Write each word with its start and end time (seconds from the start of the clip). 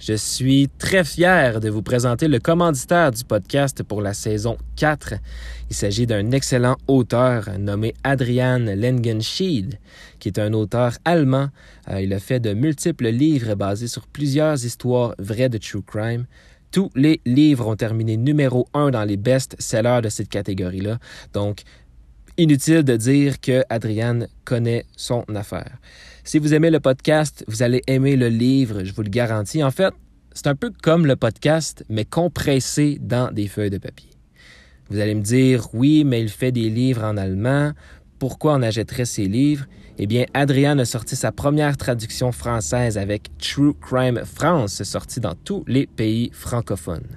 Je 0.00 0.14
suis 0.14 0.68
très 0.78 1.02
fier 1.02 1.58
de 1.58 1.68
vous 1.68 1.82
présenter 1.82 2.28
le 2.28 2.38
commanditaire 2.38 3.10
du 3.10 3.24
podcast 3.24 3.82
pour 3.82 4.00
la 4.00 4.14
saison 4.14 4.56
4. 4.76 5.14
Il 5.70 5.74
s'agit 5.74 6.06
d'un 6.06 6.30
excellent 6.30 6.76
auteur 6.86 7.48
nommé 7.58 7.94
Adrian 8.04 8.60
Lengenschied, 8.60 9.80
qui 10.20 10.28
est 10.28 10.38
un 10.38 10.52
auteur 10.52 10.92
allemand. 11.04 11.48
Euh, 11.90 12.00
il 12.00 12.12
a 12.12 12.20
fait 12.20 12.38
de 12.38 12.54
multiples 12.54 13.08
livres 13.08 13.56
basés 13.56 13.88
sur 13.88 14.06
plusieurs 14.06 14.64
histoires 14.64 15.16
vraies 15.18 15.48
de 15.48 15.58
true 15.58 15.82
crime. 15.82 16.26
Tous 16.70 16.90
les 16.94 17.20
livres 17.26 17.66
ont 17.66 17.76
terminé 17.76 18.16
numéro 18.16 18.68
un 18.74 18.90
dans 18.90 19.04
les 19.04 19.16
best-sellers 19.16 20.00
de 20.02 20.10
cette 20.10 20.28
catégorie-là. 20.28 20.98
Donc, 21.32 21.62
inutile 22.36 22.84
de 22.84 22.96
dire 22.96 23.40
que 23.40 23.64
Adrian 23.68 24.20
connaît 24.44 24.86
son 24.96 25.24
affaire. 25.34 25.78
Si 26.28 26.38
vous 26.38 26.52
aimez 26.52 26.68
le 26.68 26.78
podcast, 26.78 27.42
vous 27.48 27.62
allez 27.62 27.80
aimer 27.86 28.14
le 28.14 28.28
livre, 28.28 28.84
je 28.84 28.92
vous 28.92 29.00
le 29.00 29.08
garantis. 29.08 29.64
En 29.64 29.70
fait, 29.70 29.94
c'est 30.34 30.46
un 30.46 30.54
peu 30.54 30.70
comme 30.82 31.06
le 31.06 31.16
podcast, 31.16 31.86
mais 31.88 32.04
compressé 32.04 32.98
dans 33.00 33.32
des 33.32 33.48
feuilles 33.48 33.70
de 33.70 33.78
papier. 33.78 34.10
Vous 34.90 34.98
allez 34.98 35.14
me 35.14 35.22
dire, 35.22 35.68
oui, 35.72 36.04
mais 36.04 36.20
il 36.20 36.28
fait 36.28 36.52
des 36.52 36.68
livres 36.68 37.02
en 37.02 37.16
allemand. 37.16 37.72
Pourquoi 38.18 38.56
on 38.56 38.60
achèterait 38.60 39.06
ces 39.06 39.24
livres? 39.24 39.64
Eh 39.96 40.06
bien, 40.06 40.26
Adrian 40.34 40.78
a 40.78 40.84
sorti 40.84 41.16
sa 41.16 41.32
première 41.32 41.78
traduction 41.78 42.30
française 42.30 42.98
avec 42.98 43.30
True 43.38 43.72
Crime 43.80 44.20
France, 44.26 44.82
sorti 44.82 45.20
dans 45.20 45.34
tous 45.34 45.64
les 45.66 45.86
pays 45.86 46.28
francophones. 46.34 47.08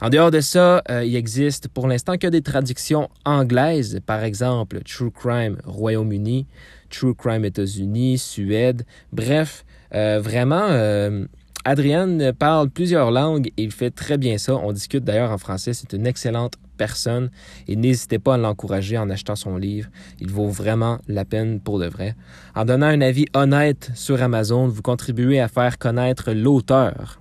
En 0.00 0.10
dehors 0.10 0.30
de 0.30 0.38
ça, 0.38 0.84
euh, 0.88 1.04
il 1.04 1.16
existe 1.16 1.66
pour 1.66 1.88
l'instant 1.88 2.16
que 2.16 2.28
des 2.28 2.42
traductions 2.42 3.08
anglaises, 3.24 3.98
par 4.06 4.22
exemple 4.22 4.82
True 4.84 5.10
Crime 5.10 5.58
Royaume-Uni, 5.64 6.46
True 6.90 7.14
Crime 7.14 7.44
États-Unis, 7.44 8.18
Suède. 8.18 8.84
Bref, 9.12 9.64
euh, 9.94 10.20
vraiment, 10.20 10.66
euh, 10.70 11.26
Adrian 11.64 12.32
parle 12.38 12.70
plusieurs 12.70 13.10
langues 13.10 13.48
et 13.56 13.62
il 13.64 13.72
fait 13.72 13.90
très 13.90 14.18
bien 14.18 14.38
ça. 14.38 14.56
On 14.56 14.72
discute 14.72 15.04
d'ailleurs 15.04 15.32
en 15.32 15.38
français. 15.38 15.74
C'est 15.74 15.92
une 15.92 16.06
excellente 16.06 16.54
personne 16.78 17.30
et 17.66 17.76
n'hésitez 17.76 18.18
pas 18.18 18.34
à 18.34 18.38
l'encourager 18.38 18.96
en 18.96 19.10
achetant 19.10 19.36
son 19.36 19.56
livre. 19.56 19.90
Il 20.20 20.30
vaut 20.30 20.48
vraiment 20.48 20.98
la 21.08 21.24
peine 21.24 21.60
pour 21.60 21.78
de 21.78 21.86
vrai. 21.86 22.14
En 22.54 22.64
donnant 22.64 22.86
un 22.86 23.00
avis 23.00 23.26
honnête 23.34 23.90
sur 23.94 24.22
Amazon, 24.22 24.68
vous 24.68 24.82
contribuez 24.82 25.40
à 25.40 25.48
faire 25.48 25.78
connaître 25.78 26.32
l'auteur. 26.32 27.20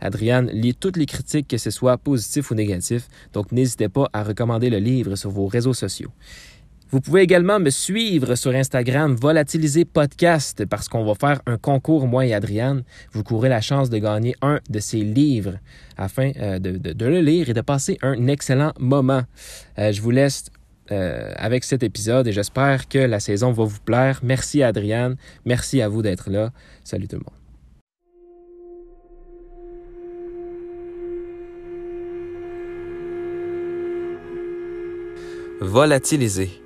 Adrian 0.00 0.46
lit 0.52 0.74
toutes 0.74 0.96
les 0.96 1.06
critiques, 1.06 1.48
que 1.48 1.56
ce 1.56 1.70
soit 1.70 1.96
positif 1.96 2.50
ou 2.50 2.54
négatif, 2.54 3.08
donc 3.32 3.52
n'hésitez 3.52 3.88
pas 3.88 4.08
à 4.12 4.22
recommander 4.22 4.68
le 4.68 4.78
livre 4.78 5.14
sur 5.14 5.30
vos 5.30 5.46
réseaux 5.46 5.72
sociaux. 5.72 6.10
Vous 6.94 7.00
pouvez 7.00 7.22
également 7.22 7.58
me 7.58 7.70
suivre 7.70 8.36
sur 8.36 8.54
Instagram 8.54 9.16
Volatiliser 9.16 9.84
Podcast 9.84 10.64
parce 10.64 10.88
qu'on 10.88 11.04
va 11.04 11.16
faire 11.16 11.42
un 11.44 11.58
concours, 11.58 12.06
moi 12.06 12.24
et 12.24 12.32
Adriane. 12.32 12.84
Vous 13.10 13.24
courez 13.24 13.48
la 13.48 13.60
chance 13.60 13.90
de 13.90 13.98
gagner 13.98 14.36
un 14.42 14.60
de 14.70 14.78
ces 14.78 14.98
livres 14.98 15.58
afin 15.96 16.30
euh, 16.36 16.60
de, 16.60 17.04
le 17.04 17.20
lire 17.20 17.50
et 17.50 17.52
de 17.52 17.62
passer 17.62 17.98
un 18.00 18.28
excellent 18.28 18.72
moment. 18.78 19.24
Euh, 19.76 19.90
je 19.90 20.00
vous 20.00 20.12
laisse 20.12 20.44
euh, 20.92 21.32
avec 21.34 21.64
cet 21.64 21.82
épisode 21.82 22.28
et 22.28 22.32
j'espère 22.32 22.86
que 22.88 23.00
la 23.00 23.18
saison 23.18 23.50
va 23.50 23.64
vous 23.64 23.80
plaire. 23.84 24.20
Merci 24.22 24.62
Adriane, 24.62 25.16
merci 25.44 25.82
à 25.82 25.88
vous 25.88 26.00
d'être 26.00 26.30
là. 26.30 26.52
Salut 26.84 27.08
tout 27.08 27.16
le 27.16 27.24
monde. 27.24 27.34
Volatiliser 35.60 36.63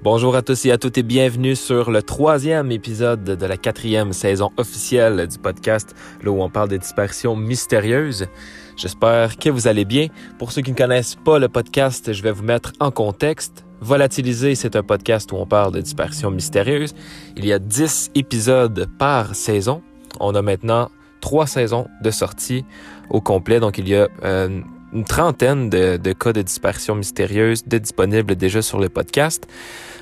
Bonjour 0.00 0.36
à 0.36 0.42
tous 0.42 0.64
et 0.64 0.70
à 0.70 0.78
toutes 0.78 0.96
et 0.96 1.02
bienvenue 1.02 1.56
sur 1.56 1.90
le 1.90 2.04
troisième 2.04 2.70
épisode 2.70 3.24
de 3.24 3.46
la 3.46 3.56
quatrième 3.56 4.12
saison 4.12 4.52
officielle 4.56 5.26
du 5.26 5.38
podcast, 5.38 5.92
là 6.22 6.30
où 6.30 6.40
on 6.40 6.48
parle 6.48 6.68
des 6.68 6.78
disparitions 6.78 7.34
mystérieuses. 7.34 8.28
J'espère 8.76 9.36
que 9.36 9.50
vous 9.50 9.66
allez 9.66 9.84
bien. 9.84 10.06
Pour 10.38 10.52
ceux 10.52 10.62
qui 10.62 10.70
ne 10.70 10.76
connaissent 10.76 11.16
pas 11.16 11.40
le 11.40 11.48
podcast, 11.48 12.12
je 12.12 12.22
vais 12.22 12.30
vous 12.30 12.44
mettre 12.44 12.74
en 12.78 12.92
contexte. 12.92 13.64
Volatiliser, 13.80 14.54
c'est 14.54 14.76
un 14.76 14.84
podcast 14.84 15.32
où 15.32 15.36
on 15.36 15.46
parle 15.46 15.72
de 15.72 15.80
disparitions 15.80 16.30
mystérieuses. 16.30 16.94
Il 17.36 17.44
y 17.44 17.52
a 17.52 17.58
dix 17.58 18.12
épisodes 18.14 18.88
par 19.00 19.34
saison. 19.34 19.82
On 20.20 20.36
a 20.36 20.42
maintenant 20.42 20.92
trois 21.20 21.48
saisons 21.48 21.88
de 22.04 22.12
sortie 22.12 22.64
au 23.10 23.20
complet, 23.20 23.58
donc 23.58 23.78
il 23.78 23.88
y 23.88 23.96
a 23.96 24.06
euh, 24.22 24.60
une 24.92 25.04
trentaine 25.04 25.70
de, 25.70 25.96
de, 25.96 26.12
cas 26.12 26.32
de 26.32 26.42
disparition 26.42 26.94
mystérieuse 26.94 27.64
de 27.66 27.78
disponibles 27.78 28.36
déjà 28.36 28.62
sur 28.62 28.78
le 28.78 28.88
podcast. 28.88 29.46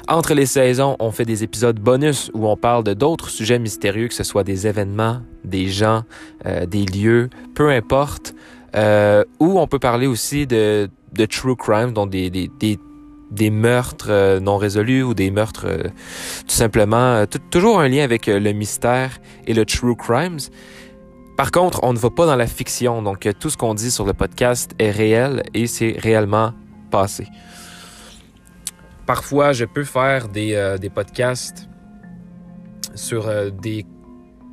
Entre 0.08 0.34
les 0.34 0.46
saisons, 0.46 0.96
on 1.00 1.10
fait 1.10 1.24
des 1.24 1.42
épisodes 1.42 1.78
bonus 1.80 2.30
où 2.32 2.46
on 2.46 2.56
parle 2.56 2.84
de 2.84 2.94
d'autres 2.94 3.28
sujets 3.28 3.58
mystérieux, 3.58 4.08
que 4.08 4.14
ce 4.14 4.22
soit 4.22 4.44
des 4.44 4.66
événements, 4.66 5.20
des 5.44 5.68
gens, 5.68 6.04
euh, 6.46 6.66
des 6.66 6.84
lieux, 6.84 7.28
peu 7.54 7.70
importe. 7.70 8.34
Euh, 8.76 9.24
où 9.40 9.58
on 9.58 9.66
peut 9.66 9.78
parler 9.78 10.06
aussi 10.06 10.46
de, 10.46 10.90
de 11.14 11.24
true 11.24 11.56
crime, 11.56 11.92
donc 11.92 12.10
des, 12.10 12.28
des, 12.28 12.50
des, 12.60 12.78
des 13.30 13.50
meurtres 13.50 14.08
euh, 14.10 14.38
non 14.38 14.58
résolus 14.58 15.02
ou 15.02 15.14
des 15.14 15.30
meurtres 15.30 15.66
euh, 15.66 15.84
tout 16.46 16.54
simplement, 16.54 17.24
toujours 17.50 17.80
un 17.80 17.88
lien 17.88 18.04
avec 18.04 18.26
le 18.26 18.52
mystère 18.52 19.18
et 19.46 19.54
le 19.54 19.64
true 19.64 19.96
crimes. 19.96 20.38
Par 21.36 21.50
contre, 21.50 21.80
on 21.82 21.92
ne 21.92 21.98
va 21.98 22.08
pas 22.08 22.24
dans 22.24 22.34
la 22.34 22.46
fiction, 22.46 23.02
donc 23.02 23.26
euh, 23.26 23.32
tout 23.38 23.50
ce 23.50 23.58
qu'on 23.58 23.74
dit 23.74 23.90
sur 23.90 24.06
le 24.06 24.14
podcast 24.14 24.70
est 24.78 24.90
réel 24.90 25.42
et 25.52 25.66
c'est 25.66 25.94
réellement 25.98 26.54
passé. 26.90 27.26
Parfois, 29.04 29.52
je 29.52 29.66
peux 29.66 29.84
faire 29.84 30.28
des, 30.28 30.54
euh, 30.54 30.78
des 30.78 30.88
podcasts 30.88 31.68
sur 32.94 33.28
euh, 33.28 33.50
des, 33.50 33.84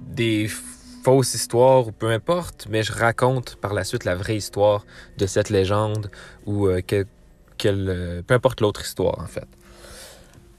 des 0.08 0.50
fausses 1.04 1.36
histoires 1.36 1.88
ou 1.88 1.94
peu 1.94 2.10
importe, 2.10 2.68
mais 2.70 2.84
je 2.84 2.92
raconte 2.92 3.56
par 3.56 3.74
la 3.74 3.86
suite 3.86 4.04
la 4.04 4.16
vraie 4.16 4.36
histoire 4.36 4.86
de 5.18 5.26
cette 5.26 5.50
légende 5.50 6.12
ou 6.46 6.68
que, 6.86 7.06
peu 7.58 8.34
importe 8.34 8.60
l'autre 8.60 8.82
histoire 8.82 9.20
en 9.20 9.28
fait. 9.28 9.48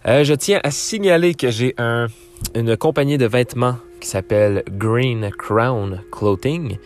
Je 0.07 0.35
tiens 0.35 0.61
à 0.63 0.71
signaler 0.71 1.35
que 1.35 1.51
j'ai 1.51 1.75
un, 1.79 2.09
une 2.55 2.77
compagnie 2.77 3.19
de 3.19 3.27
vêtements 3.27 3.77
qui 4.01 4.09
s'appelle 4.09 4.65
Green 4.71 5.31
Crown 5.31 6.03
Clothing, 6.13 6.77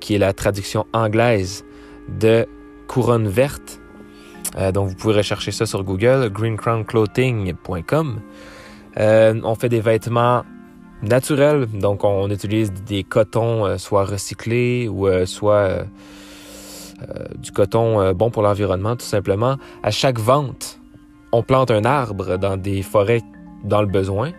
qui 0.00 0.14
est 0.14 0.18
la 0.18 0.32
traduction 0.32 0.86
anglaise 0.92 1.64
de 2.08 2.46
couronne 2.86 3.28
verte. 3.28 3.80
Euh, 4.56 4.72
donc 4.72 4.88
vous 4.88 4.94
pouvez 4.94 5.14
rechercher 5.14 5.50
ça 5.50 5.66
sur 5.66 5.82
Google, 5.84 6.30
greencrownclothing.com. 6.30 8.20
Euh, 8.98 9.40
on 9.44 9.54
fait 9.54 9.68
des 9.68 9.80
vêtements 9.80 10.44
naturels, 11.02 11.66
donc 11.72 12.04
on 12.04 12.28
utilise 12.30 12.72
des 12.72 13.04
cotons 13.04 13.64
euh, 13.64 13.78
soit 13.78 14.04
recyclés 14.04 14.88
ou 14.88 15.08
soit 15.26 15.86
du 17.38 17.52
coton 17.52 18.12
bon 18.12 18.30
pour 18.30 18.42
l'environnement 18.42 18.96
tout 18.96 19.06
simplement. 19.06 19.56
À 19.84 19.92
chaque 19.92 20.18
vente, 20.18 20.80
on 21.32 21.42
plante 21.42 21.70
un 21.70 21.84
arbre 21.84 22.36
dans 22.38 22.56
des 22.56 22.82
forêts 22.82 23.22
dans 23.64 23.80
le 23.80 23.88
besoin. 23.88 24.32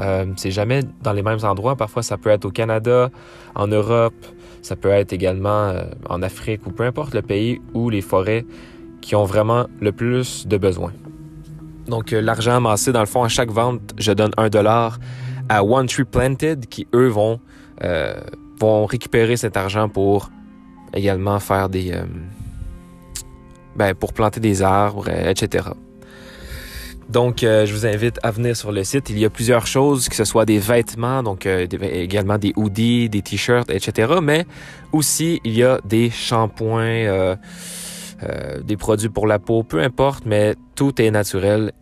Euh, 0.00 0.26
c'est 0.36 0.50
jamais 0.50 0.82
dans 1.02 1.12
les 1.12 1.22
mêmes 1.22 1.44
endroits. 1.44 1.76
Parfois, 1.76 2.02
ça 2.02 2.16
peut 2.16 2.30
être 2.30 2.44
au 2.44 2.50
Canada, 2.50 3.10
en 3.54 3.66
Europe, 3.66 4.14
ça 4.62 4.76
peut 4.76 4.90
être 4.90 5.12
également 5.12 5.68
euh, 5.68 5.84
en 6.08 6.22
Afrique 6.22 6.66
ou 6.66 6.70
peu 6.70 6.84
importe 6.84 7.14
le 7.14 7.22
pays 7.22 7.60
où 7.74 7.88
les 7.90 8.02
forêts 8.02 8.44
qui 9.00 9.14
ont 9.14 9.24
vraiment 9.24 9.66
le 9.80 9.92
plus 9.92 10.46
de 10.46 10.56
besoins. 10.56 10.92
Donc, 11.86 12.12
euh, 12.12 12.20
l'argent 12.20 12.56
amassé, 12.56 12.92
dans 12.92 13.00
le 13.00 13.06
fond, 13.06 13.22
à 13.22 13.28
chaque 13.28 13.50
vente, 13.50 13.94
je 13.98 14.12
donne 14.12 14.32
un 14.36 14.48
dollar 14.48 14.98
à 15.48 15.64
One 15.64 15.86
Tree 15.86 16.04
Planted 16.04 16.66
qui, 16.66 16.88
eux, 16.92 17.06
vont, 17.06 17.38
vont 18.58 18.84
récupérer 18.84 19.36
cet 19.36 19.56
argent 19.56 19.88
pour 19.88 20.30
également 20.92 21.38
faire 21.38 21.68
des... 21.68 21.94
ben, 23.76 23.94
pour 23.94 24.12
planter 24.12 24.40
des 24.40 24.62
arbres, 24.62 25.08
etc. 25.08 25.68
Donc, 27.08 27.44
euh, 27.44 27.66
je 27.66 27.72
vous 27.72 27.86
invite 27.86 28.18
à 28.22 28.32
venir 28.32 28.56
sur 28.56 28.72
le 28.72 28.82
site. 28.82 29.10
Il 29.10 29.18
y 29.18 29.24
a 29.24 29.30
plusieurs 29.30 29.66
choses, 29.66 30.08
que 30.08 30.16
ce 30.16 30.24
soit 30.24 30.44
des 30.44 30.58
vêtements, 30.58 31.22
donc 31.22 31.46
euh, 31.46 31.66
également 31.82 32.36
des 32.36 32.52
hoodies, 32.56 33.08
des 33.08 33.22
t-shirts, 33.22 33.70
etc. 33.70 34.14
Mais 34.20 34.44
aussi, 34.92 35.40
il 35.44 35.56
y 35.56 35.62
a 35.62 35.78
des 35.84 36.10
shampoings, 36.10 36.80
euh, 36.82 37.36
des 38.64 38.76
produits 38.76 39.08
pour 39.08 39.26
la 39.26 39.38
peau, 39.38 39.62
peu 39.62 39.80
importe, 39.80 40.24
mais 40.26 40.56
tout 40.74 41.00
est 41.00 41.10
naturel 41.10 41.72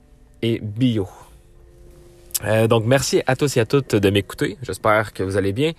et 0.42 0.60
bio. 0.62 1.08
donc, 2.68 2.84
merci 2.84 3.22
à 3.26 3.34
tous 3.34 3.56
et 3.56 3.60
à 3.60 3.64
toutes 3.64 3.94
de 3.94 4.10
m'écouter. 4.10 4.58
J'espère 4.62 5.14
que 5.14 5.22
vous 5.22 5.38
allez 5.38 5.54
bien. 5.54 5.72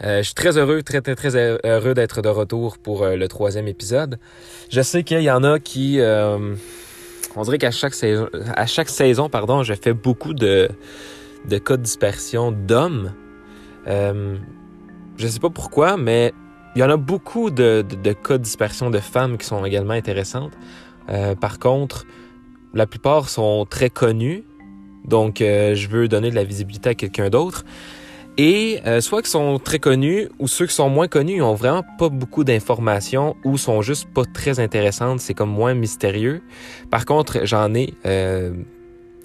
je 0.00 0.22
suis 0.22 0.34
très 0.34 0.56
heureux, 0.56 0.82
très, 0.82 1.02
très, 1.02 1.14
très 1.14 1.36
heureux 1.36 1.92
d'être 1.92 2.22
de 2.22 2.28
retour 2.30 2.78
pour 2.78 3.04
le 3.04 3.28
troisième 3.28 3.68
épisode. 3.68 4.18
Je 4.70 4.80
sais 4.80 5.02
qu'il 5.02 5.20
y 5.20 5.30
en 5.30 5.44
a 5.44 5.58
qui 5.58 6.00
on 7.36 7.42
dirait 7.42 7.58
qu'à 7.58 7.70
chaque 7.70 7.94
saison, 7.94 8.28
à 8.54 8.66
chaque 8.66 8.88
saison, 8.88 9.28
pardon, 9.28 9.62
je 9.62 9.74
fais 9.74 9.92
beaucoup 9.92 10.34
de, 10.34 10.68
de 11.48 11.58
cas 11.58 11.76
de 11.76 11.82
dispersion 11.82 12.52
d'hommes. 12.52 13.12
Euh, 13.86 14.36
je 15.16 15.26
sais 15.26 15.40
pas 15.40 15.50
pourquoi, 15.50 15.96
mais 15.96 16.32
il 16.74 16.80
y 16.80 16.84
en 16.84 16.90
a 16.90 16.96
beaucoup 16.96 17.50
de, 17.50 17.82
de, 17.82 18.12
cas 18.12 18.38
de 18.38 18.42
dispersion 18.42 18.90
de 18.90 18.98
femmes 18.98 19.36
qui 19.38 19.46
sont 19.46 19.64
également 19.64 19.94
intéressantes. 19.94 20.52
Euh, 21.10 21.34
par 21.34 21.58
contre, 21.58 22.06
la 22.74 22.86
plupart 22.86 23.28
sont 23.28 23.66
très 23.68 23.90
connus, 23.90 24.44
donc 25.04 25.40
euh, 25.40 25.74
je 25.74 25.88
veux 25.88 26.08
donner 26.08 26.30
de 26.30 26.34
la 26.34 26.44
visibilité 26.44 26.90
à 26.90 26.94
quelqu'un 26.94 27.28
d'autre. 27.28 27.64
Et 28.38 28.80
euh, 28.86 29.00
soit 29.00 29.22
qui 29.22 29.30
sont 29.30 29.58
très 29.58 29.78
connus 29.78 30.28
ou 30.38 30.48
ceux 30.48 30.66
qui 30.66 30.74
sont 30.74 30.88
moins 30.88 31.08
connus, 31.08 31.36
ils 31.36 31.42
ont 31.42 31.54
vraiment 31.54 31.84
pas 31.98 32.08
beaucoup 32.08 32.44
d'informations 32.44 33.36
ou 33.44 33.58
sont 33.58 33.82
juste 33.82 34.08
pas 34.08 34.24
très 34.24 34.58
intéressantes. 34.58 35.20
C'est 35.20 35.34
comme 35.34 35.50
moins 35.50 35.74
mystérieux. 35.74 36.42
Par 36.90 37.04
contre, 37.04 37.40
j'en 37.44 37.74
ai. 37.74 37.92
Euh, 38.06 38.52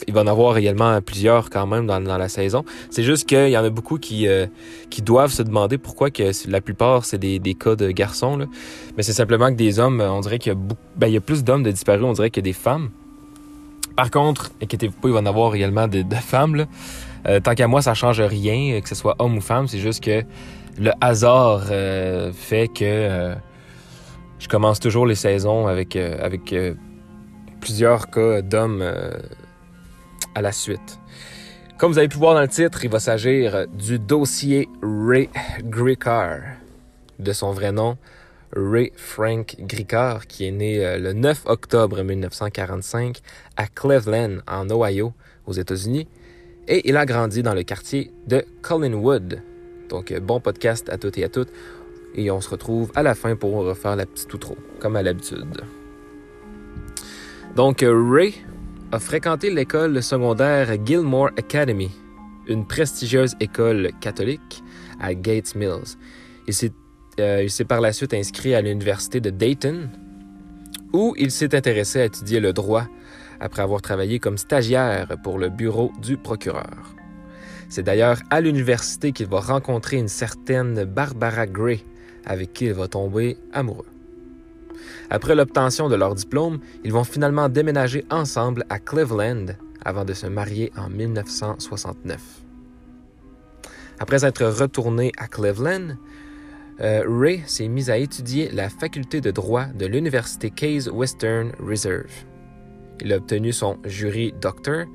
il 0.07 0.13
va 0.13 0.21
en 0.21 0.27
avoir 0.27 0.57
également 0.57 1.01
plusieurs 1.01 1.49
quand 1.49 1.65
même 1.65 1.87
dans, 1.87 1.99
la 1.99 2.29
saison. 2.29 2.63
C'est 2.91 3.01
juste 3.01 3.27
qu'il 3.27 3.49
y 3.49 3.57
en 3.57 3.63
a 3.63 3.69
beaucoup 3.69 3.97
qui, 3.97 4.27
euh, 4.27 4.45
qui 4.91 5.01
doivent 5.01 5.31
se 5.31 5.41
demander 5.41 5.79
pourquoi 5.79 6.11
que 6.11 6.31
la 6.47 6.61
plupart 6.61 7.03
c'est 7.03 7.17
des, 7.17 7.39
cas 7.55 7.75
de 7.75 7.89
garçons. 7.89 8.37
Là. 8.37 8.45
Mais 8.95 9.03
c'est 9.03 9.13
simplement 9.13 9.49
que 9.49 9.55
des 9.55 9.79
hommes, 9.79 9.99
on 10.01 10.19
dirait 10.19 10.37
qu'il 10.37 10.51
y 10.51 10.55
a, 10.55 10.55
beaucoup, 10.55 10.79
ben, 10.95 11.07
il 11.07 11.13
y 11.13 11.17
a 11.17 11.21
plus 11.21 11.43
d'hommes 11.43 11.63
de 11.63 11.71
disparus, 11.71 12.03
on 12.03 12.13
dirait 12.13 12.31
a 12.35 12.41
des 12.41 12.53
femmes. 12.53 12.89
Par 13.95 14.11
contre, 14.11 14.51
inquiétez-vous 14.61 14.93
pas, 14.93 15.07
il 15.07 15.13
va 15.13 15.21
en 15.21 15.25
avoir 15.25 15.55
également 15.55 15.87
de, 15.87 16.03
de 16.03 16.15
femmes. 16.15 16.55
Là. 16.55 16.65
Euh, 17.27 17.39
tant 17.39 17.55
qu'à 17.55 17.67
moi, 17.67 17.81
ça 17.81 17.93
change 17.93 18.21
rien, 18.21 18.79
que 18.79 18.87
ce 18.87 18.95
soit 18.95 19.15
homme 19.19 19.37
ou 19.37 19.41
femme. 19.41 19.67
C'est 19.67 19.79
juste 19.79 20.03
que 20.03 20.23
le 20.79 20.91
hasard 21.01 21.67
euh, 21.71 22.31
fait 22.31 22.67
que 22.67 22.83
euh, 22.83 23.35
je 24.39 24.47
commence 24.47 24.79
toujours 24.79 25.05
les 25.05 25.15
saisons 25.15 25.67
avec, 25.67 25.95
avec 25.95 26.55
plusieurs 27.59 28.09
cas 28.09 28.41
d'hommes 28.41 28.83
à 30.35 30.41
la 30.41 30.51
suite. 30.51 30.99
Comme 31.77 31.91
vous 31.91 31.97
avez 31.97 32.07
pu 32.07 32.17
voir 32.17 32.33
dans 32.33 32.41
le 32.41 32.47
titre, 32.47 32.85
il 32.85 32.89
va 32.89 32.99
s'agir 32.99 33.67
du 33.67 33.99
dossier 33.99 34.69
Ray 34.81 35.29
Gricar, 35.63 36.39
de 37.19 37.33
son 37.33 37.51
vrai 37.51 37.71
nom, 37.71 37.97
Ray 38.55 38.91
Frank 38.95 39.55
Gricar, 39.59 40.27
qui 40.27 40.47
est 40.47 40.51
né 40.51 40.97
le 40.99 41.13
9 41.13 41.43
octobre 41.45 42.01
1945 42.03 43.19
à 43.57 43.67
Cleveland, 43.67 44.37
en 44.47 44.69
Ohio, 44.69 45.13
aux 45.45 45.53
États-Unis 45.53 46.07
et 46.67 46.89
il 46.89 46.97
a 46.97 47.05
grandi 47.05 47.43
dans 47.43 47.53
le 47.53 47.63
quartier 47.63 48.11
de 48.27 48.43
Collinwood. 48.61 49.41
Donc, 49.89 50.13
bon 50.19 50.39
podcast 50.39 50.89
à 50.89 50.97
toutes 50.97 51.17
et 51.17 51.23
à 51.23 51.29
toutes. 51.29 51.49
Et 52.15 52.29
on 52.31 52.41
se 52.41 52.49
retrouve 52.49 52.91
à 52.95 53.03
la 53.03 53.15
fin 53.15 53.35
pour 53.35 53.53
refaire 53.53 53.95
la 53.95 54.05
petite 54.05 54.33
outro, 54.33 54.57
comme 54.79 54.95
à 54.95 55.03
l'habitude. 55.03 55.61
Donc, 57.55 57.83
Ray 57.87 58.35
a 58.91 58.99
fréquenté 58.99 59.49
l'école 59.49 60.01
secondaire 60.03 60.69
Gilmore 60.85 61.29
Academy, 61.37 61.91
une 62.47 62.65
prestigieuse 62.65 63.35
école 63.39 63.91
catholique 64.01 64.63
à 64.99 65.13
Gates 65.13 65.55
Mills. 65.55 65.97
Euh, 67.19 67.43
il 67.43 67.49
s'est 67.49 67.65
par 67.65 67.81
la 67.81 67.93
suite 67.93 68.13
inscrit 68.13 68.55
à 68.55 68.61
l'université 68.61 69.19
de 69.19 69.29
Dayton, 69.29 69.89
où 70.93 71.13
il 71.17 71.31
s'est 71.31 71.55
intéressé 71.55 72.01
à 72.01 72.05
étudier 72.05 72.39
le 72.39 72.53
droit 72.53 72.87
après 73.39 73.61
avoir 73.61 73.81
travaillé 73.81 74.19
comme 74.19 74.37
stagiaire 74.37 75.07
pour 75.23 75.37
le 75.37 75.49
bureau 75.49 75.91
du 76.01 76.17
procureur. 76.17 76.95
C'est 77.69 77.83
d'ailleurs 77.83 78.19
à 78.29 78.41
l'université 78.41 79.11
qu'il 79.11 79.27
va 79.27 79.39
rencontrer 79.39 79.97
une 79.97 80.07
certaine 80.07 80.85
Barbara 80.85 81.47
Gray, 81.47 81.83
avec 82.25 82.53
qui 82.53 82.65
il 82.65 82.73
va 82.73 82.87
tomber 82.87 83.37
amoureux. 83.53 83.85
Après 85.09 85.35
l'obtention 85.35 85.89
de 85.89 85.95
leur 85.95 86.15
diplôme, 86.15 86.59
ils 86.83 86.93
vont 86.93 87.03
finalement 87.03 87.49
déménager 87.49 88.05
ensemble 88.09 88.65
à 88.69 88.79
Cleveland 88.79 89.47
avant 89.83 90.05
de 90.05 90.13
se 90.13 90.27
marier 90.27 90.71
en 90.77 90.89
1969. 90.89 92.19
Après 93.99 94.25
être 94.25 94.45
retourné 94.45 95.11
à 95.17 95.27
Cleveland, 95.27 95.95
euh, 96.79 97.03
Ray 97.07 97.41
s'est 97.47 97.67
mis 97.67 97.89
à 97.89 97.97
étudier 97.97 98.51
la 98.51 98.69
faculté 98.69 99.21
de 99.21 99.31
droit 99.31 99.65
de 99.65 99.85
l'Université 99.87 100.51
Case 100.51 100.89
Western 100.89 101.51
Reserve. 101.59 102.26
Il 103.01 103.13
a 103.13 103.17
obtenu 103.17 103.53
son 103.53 103.77
jury 103.85 104.33
doctor 104.41 104.85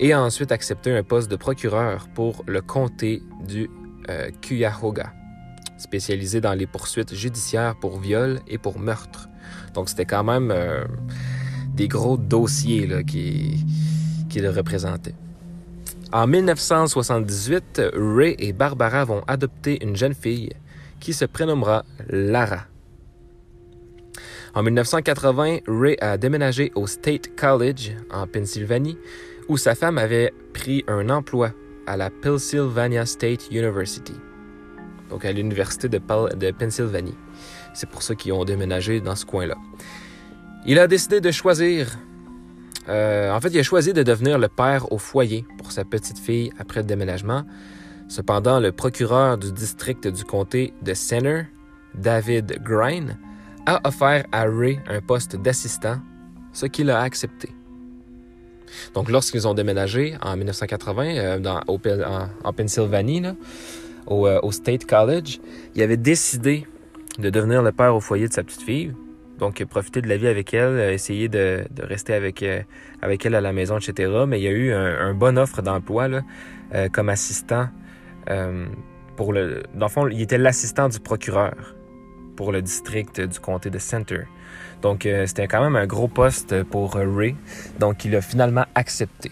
et 0.00 0.12
a 0.12 0.22
ensuite 0.22 0.52
accepté 0.52 0.96
un 0.96 1.02
poste 1.02 1.30
de 1.30 1.36
procureur 1.36 2.08
pour 2.14 2.44
le 2.46 2.60
comté 2.60 3.22
du 3.46 3.70
euh, 4.08 4.30
Cuyahoga, 4.40 5.12
spécialisé 5.78 6.40
dans 6.40 6.54
les 6.54 6.66
poursuites 6.66 7.14
judiciaires 7.14 7.76
pour 7.78 7.98
viol 7.98 8.40
et 8.48 8.58
pour 8.58 8.78
meurtre. 8.78 9.28
Donc 9.74 9.88
c'était 9.88 10.06
quand 10.06 10.24
même 10.24 10.50
euh, 10.50 10.84
des 11.74 11.88
gros 11.88 12.16
dossiers 12.16 12.88
qu'il 13.04 13.58
qui 14.28 14.46
représentait. 14.46 15.14
En 16.12 16.26
1978, 16.26 17.82
Ray 17.94 18.34
et 18.38 18.52
Barbara 18.52 19.04
vont 19.04 19.22
adopter 19.26 19.82
une 19.82 19.96
jeune 19.96 20.14
fille 20.14 20.50
qui 21.00 21.12
se 21.12 21.24
prénommera 21.24 21.84
Lara. 22.08 22.66
En 24.54 24.62
1980, 24.62 25.60
Ray 25.66 25.96
a 26.02 26.18
déménagé 26.18 26.72
au 26.74 26.86
State 26.86 27.34
College 27.36 27.92
en 28.10 28.26
Pennsylvanie, 28.26 28.98
où 29.48 29.56
sa 29.56 29.74
femme 29.74 29.96
avait 29.96 30.34
pris 30.52 30.84
un 30.88 31.08
emploi 31.08 31.52
à 31.86 31.96
la 31.96 32.10
Pennsylvania 32.10 33.06
State 33.06 33.50
University, 33.50 34.12
donc 35.08 35.24
à 35.24 35.32
l'université 35.32 35.88
de, 35.88 35.98
Pennsylvanie. 36.50 37.14
C'est 37.72 37.88
pour 37.88 38.02
ça 38.02 38.14
qu'ils 38.14 38.34
ont 38.34 38.44
déménagé 38.44 39.00
dans 39.00 39.16
ce 39.16 39.24
coin-là. 39.24 39.56
Il 40.66 40.78
a 40.78 40.86
décidé 40.86 41.22
de 41.22 41.30
choisir, 41.30 41.88
euh, 42.90 43.32
en 43.32 43.40
fait, 43.40 43.48
il 43.48 43.58
a 43.58 43.62
choisi 43.62 43.94
de 43.94 44.02
devenir 44.02 44.38
le 44.38 44.48
père 44.48 44.92
au 44.92 44.98
foyer 44.98 45.46
pour 45.56 45.72
sa 45.72 45.86
petite 45.86 46.18
fille 46.18 46.52
après 46.58 46.80
le 46.80 46.86
déménagement. 46.86 47.44
Cependant, 48.06 48.60
le 48.60 48.70
procureur 48.70 49.38
du 49.38 49.50
district 49.50 50.06
du 50.06 50.24
comté 50.24 50.74
de 50.82 50.92
Center, 50.92 51.44
David 51.94 52.62
Grine, 52.62 53.16
a 53.66 53.80
offert 53.86 54.24
à 54.32 54.44
Ray 54.44 54.80
un 54.88 55.00
poste 55.00 55.36
d'assistant, 55.36 55.98
ce 56.52 56.66
qu'il 56.66 56.90
a 56.90 57.00
accepté. 57.00 57.50
Donc, 58.94 59.10
lorsqu'ils 59.10 59.46
ont 59.46 59.54
déménagé 59.54 60.16
en 60.22 60.36
1980 60.36 61.04
euh, 61.16 61.38
dans, 61.38 61.60
en, 61.66 62.52
Pennsylvanie, 62.52 63.24
euh, 63.26 64.40
au, 64.42 64.52
State 64.52 64.86
College, 64.86 65.40
il 65.74 65.82
avait 65.82 65.96
décidé 65.96 66.66
de 67.18 67.30
devenir 67.30 67.62
le 67.62 67.72
père 67.72 67.94
au 67.94 68.00
foyer 68.00 68.28
de 68.28 68.32
sa 68.32 68.42
petite 68.42 68.62
fille. 68.62 68.94
Donc, 69.38 69.62
profiter 69.64 70.00
de 70.02 70.08
la 70.08 70.16
vie 70.16 70.28
avec 70.28 70.54
elle, 70.54 70.78
euh, 70.78 70.92
essayer 70.92 71.28
de, 71.28 71.64
rester 71.80 72.14
avec, 72.14 72.44
avec 73.02 73.26
elle 73.26 73.34
à 73.34 73.40
la 73.40 73.52
maison, 73.52 73.78
etc. 73.78 74.10
Mais 74.26 74.40
il 74.40 74.44
y 74.44 74.48
a 74.48 74.52
eu 74.52 74.72
un, 74.72 75.00
un 75.00 75.14
bonne 75.14 75.38
offre 75.38 75.62
d'emploi 75.62 76.08
comme 76.92 77.10
assistant. 77.10 77.68
pour 79.16 79.34
dans 79.34 79.86
le 79.86 79.88
fond, 79.88 80.08
il 80.08 80.22
était 80.22 80.38
l'assistant 80.38 80.88
du 80.88 81.00
procureur 81.00 81.52
pour 82.42 82.50
le 82.50 82.60
district 82.60 83.20
du 83.20 83.38
comté 83.38 83.70
de 83.70 83.78
Center. 83.78 84.22
Donc, 84.82 85.06
euh, 85.06 85.28
c'était 85.28 85.46
quand 85.46 85.62
même 85.62 85.76
un 85.76 85.86
gros 85.86 86.08
poste 86.08 86.64
pour 86.64 86.94
Ray. 86.94 87.36
Donc, 87.78 88.04
il 88.04 88.16
a 88.16 88.20
finalement 88.20 88.64
accepté. 88.74 89.30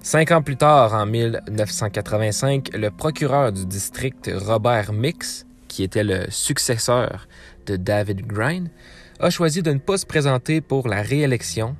Cinq 0.00 0.30
ans 0.30 0.42
plus 0.42 0.56
tard, 0.56 0.94
en 0.94 1.06
1985, 1.06 2.70
le 2.72 2.90
procureur 2.92 3.50
du 3.50 3.66
district, 3.66 4.30
Robert 4.32 4.92
Mix, 4.92 5.44
qui 5.66 5.82
était 5.82 6.04
le 6.04 6.26
successeur 6.30 7.26
de 7.66 7.74
David 7.74 8.24
Grine, 8.24 8.70
a 9.18 9.28
choisi 9.28 9.60
de 9.60 9.72
ne 9.72 9.80
pas 9.80 9.98
se 9.98 10.06
présenter 10.06 10.60
pour 10.60 10.86
la 10.86 11.02
réélection 11.02 11.74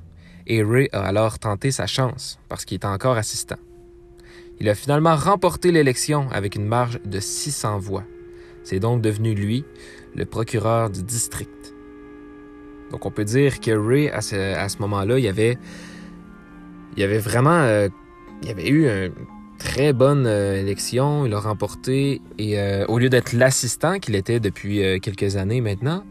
et 0.47 0.61
Ray 0.63 0.89
a 0.91 0.99
alors 0.99 1.39
tenté 1.39 1.71
sa 1.71 1.87
chance 1.87 2.39
parce 2.49 2.65
qu'il 2.65 2.75
était 2.75 2.87
encore 2.87 3.15
assistant. 3.15 3.59
Il 4.59 4.67
a 4.67 4.75
finalement 4.75 5.15
remporté 5.15 5.71
l'élection 5.71 6.29
avec 6.29 6.55
une 6.55 6.65
marge 6.65 6.99
de 7.05 7.21
600 7.21 7.79
voix. 7.79 8.03
C'est 8.69 8.79
donc 8.79 9.01
devenu 9.01 9.33
lui 9.33 9.65
le 10.15 10.25
procureur 10.25 10.91
du 10.91 11.01
district. 11.01 11.73
Donc 12.91 13.07
on 13.07 13.09
peut 13.09 13.25
dire 13.25 13.59
que 13.61 13.71
Ray, 13.71 14.09
à 14.09 14.21
ce, 14.21 14.77
moment-là, 14.81 15.17
il 15.17 15.27
avait, 15.27 15.57
il 16.95 17.01
avait 17.01 17.17
vraiment, 17.17 17.61
euh, 17.63 17.89
il 18.43 18.49
avait 18.51 18.69
eu 18.69 18.87
une 18.87 19.11
très 19.57 19.91
bonne 19.91 20.27
euh, 20.27 20.61
élection, 20.61 21.25
il 21.25 21.33
a 21.33 21.39
remporté, 21.39 22.21
et 22.37 22.59
euh, 22.59 22.85
au 22.85 22.99
lieu 22.99 23.09
d'être 23.09 23.33
l'assistant 23.33 23.97
qu'il 23.97 24.13
était 24.13 24.39
depuis 24.39 24.99
quelques 25.01 25.35
années 25.35 25.61
maintenant, 25.61 26.03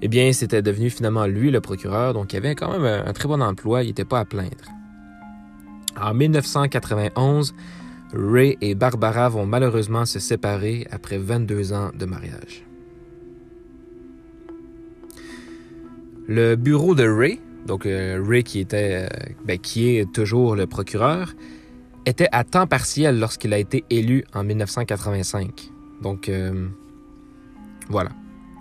eh 0.00 0.08
bien, 0.08 0.32
c'était 0.32 0.62
devenu 0.62 0.88
finalement 0.88 1.26
lui 1.26 1.50
le 1.50 1.60
procureur, 1.60 2.14
donc 2.14 2.32
il 2.32 2.38
avait 2.38 2.54
quand 2.54 2.72
même 2.72 2.86
un, 2.86 3.06
un 3.06 3.12
très 3.12 3.28
bon 3.28 3.42
emploi, 3.42 3.82
il 3.82 3.88
n'était 3.88 4.06
pas 4.06 4.20
à 4.20 4.24
plaindre. 4.24 4.70
En 6.00 6.14
1991, 6.14 7.54
Ray 8.16 8.56
et 8.60 8.74
Barbara 8.74 9.28
vont 9.28 9.46
malheureusement 9.46 10.06
se 10.06 10.18
séparer 10.18 10.86
après 10.90 11.18
22 11.18 11.72
ans 11.72 11.90
de 11.94 12.06
mariage. 12.06 12.64
Le 16.26 16.56
bureau 16.56 16.94
de 16.94 17.06
Ray, 17.06 17.40
donc 17.66 17.86
euh, 17.86 18.22
Ray 18.26 18.42
qui 18.42 18.60
était, 18.60 19.06
euh, 19.06 19.32
ben, 19.44 19.58
est 19.76 20.12
toujours 20.12 20.56
le 20.56 20.66
procureur, 20.66 21.34
était 22.06 22.28
à 22.32 22.42
temps 22.42 22.66
partiel 22.66 23.18
lorsqu'il 23.20 23.52
a 23.52 23.58
été 23.58 23.84
élu 23.90 24.24
en 24.34 24.42
1985. 24.42 25.70
Donc 26.02 26.28
euh, 26.28 26.68
voilà, 27.88 28.10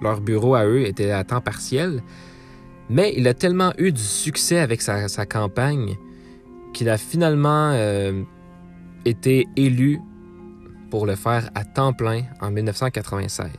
leur 0.01 0.21
bureau 0.21 0.55
à 0.55 0.65
eux 0.65 0.81
était 0.81 1.11
à 1.11 1.23
temps 1.23 1.41
partiel, 1.41 2.03
mais 2.89 3.13
il 3.15 3.27
a 3.27 3.33
tellement 3.33 3.73
eu 3.77 3.91
du 3.91 4.01
succès 4.01 4.59
avec 4.59 4.81
sa 4.81 5.25
campagne 5.25 5.95
qu'il 6.73 6.89
a 6.89 6.97
finalement 6.97 7.71
été 9.05 9.47
élu 9.55 9.99
pour 10.89 11.05
le 11.05 11.15
faire 11.15 11.49
à 11.55 11.63
temps 11.63 11.93
plein 11.93 12.23
en 12.41 12.51
1996. 12.51 13.49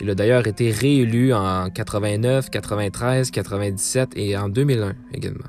Il 0.00 0.10
a 0.10 0.14
d'ailleurs 0.14 0.46
été 0.46 0.70
réélu 0.70 1.32
en 1.32 1.70
89, 1.70 2.50
93, 2.50 3.30
97 3.30 4.10
et 4.16 4.36
en 4.36 4.48
2001 4.48 4.94
également. 5.12 5.48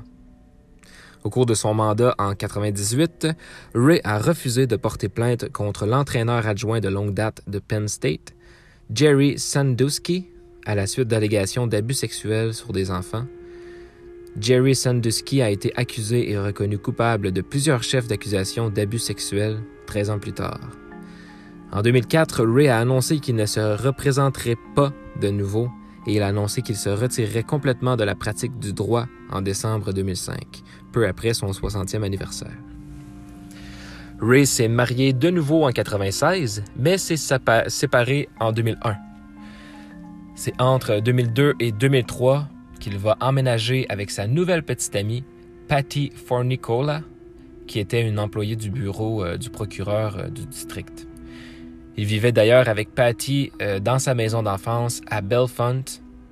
Au 1.24 1.30
cours 1.30 1.46
de 1.46 1.54
son 1.54 1.74
mandat 1.74 2.14
en 2.18 2.34
98, 2.34 3.26
Ray 3.74 4.00
a 4.04 4.18
refusé 4.18 4.68
de 4.68 4.76
porter 4.76 5.08
plainte 5.08 5.50
contre 5.50 5.84
l'entraîneur 5.84 6.46
adjoint 6.46 6.78
de 6.78 6.88
longue 6.88 7.14
date 7.14 7.42
de 7.48 7.58
Penn 7.58 7.88
State, 7.88 8.34
Jerry 8.94 9.36
Sandusky, 9.36 10.30
à 10.64 10.76
la 10.76 10.86
suite 10.86 11.08
d'allégations 11.08 11.66
d'abus 11.66 11.94
sexuels 11.94 12.54
sur 12.54 12.72
des 12.72 12.92
enfants. 12.92 13.24
Jerry 14.38 14.74
Sandusky 14.74 15.40
a 15.40 15.50
été 15.50 15.72
accusé 15.76 16.30
et 16.30 16.38
reconnu 16.38 16.78
coupable 16.78 17.32
de 17.32 17.40
plusieurs 17.40 17.82
chefs 17.82 18.06
d'accusation 18.06 18.68
d'abus 18.68 18.98
sexuels 18.98 19.60
13 19.86 20.10
ans 20.10 20.18
plus 20.18 20.34
tard. 20.34 20.60
En 21.72 21.82
2004, 21.82 22.44
Ray 22.44 22.68
a 22.68 22.78
annoncé 22.78 23.18
qu'il 23.18 23.34
ne 23.34 23.46
se 23.46 23.60
représenterait 23.60 24.58
pas 24.74 24.92
de 25.20 25.28
nouveau 25.28 25.70
et 26.06 26.14
il 26.16 26.22
a 26.22 26.28
annoncé 26.28 26.62
qu'il 26.62 26.76
se 26.76 26.90
retirerait 26.90 27.42
complètement 27.42 27.96
de 27.96 28.04
la 28.04 28.14
pratique 28.14 28.58
du 28.58 28.72
droit 28.72 29.06
en 29.30 29.40
décembre 29.40 29.92
2005, 29.92 30.62
peu 30.92 31.08
après 31.08 31.34
son 31.34 31.50
60e 31.50 32.02
anniversaire. 32.02 32.56
Ray 34.20 34.46
s'est 34.46 34.68
marié 34.68 35.12
de 35.12 35.30
nouveau 35.30 35.64
en 35.64 35.72
96, 35.72 36.62
mais 36.76 36.98
s'est 36.98 37.16
séparé 37.68 38.28
en 38.38 38.52
2001. 38.52 38.96
C'est 40.34 40.60
entre 40.60 41.00
2002 41.00 41.54
et 41.58 41.72
2003 41.72 42.48
qu'il 42.78 42.98
va 42.98 43.16
emménager 43.20 43.86
avec 43.88 44.10
sa 44.10 44.26
nouvelle 44.26 44.62
petite 44.62 44.94
amie, 44.96 45.24
Patty 45.68 46.12
Fornicola, 46.14 47.02
qui 47.66 47.80
était 47.80 48.06
une 48.06 48.18
employée 48.18 48.56
du 48.56 48.70
bureau 48.70 49.24
euh, 49.24 49.36
du 49.36 49.50
procureur 49.50 50.16
euh, 50.18 50.28
du 50.28 50.46
district. 50.46 51.06
Il 51.96 52.04
vivait 52.04 52.32
d'ailleurs 52.32 52.68
avec 52.68 52.94
Patty 52.94 53.52
euh, 53.60 53.80
dans 53.80 53.98
sa 53.98 54.14
maison 54.14 54.42
d'enfance 54.42 55.00
à 55.08 55.20
Belfont 55.20 55.84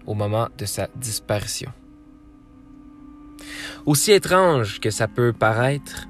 au 0.06 0.14
moment 0.14 0.48
de 0.58 0.66
sa 0.66 0.88
disparition. 0.96 1.72
Aussi 3.86 4.12
étrange 4.12 4.80
que 4.80 4.90
ça 4.90 5.08
peut 5.08 5.32
paraître, 5.32 6.06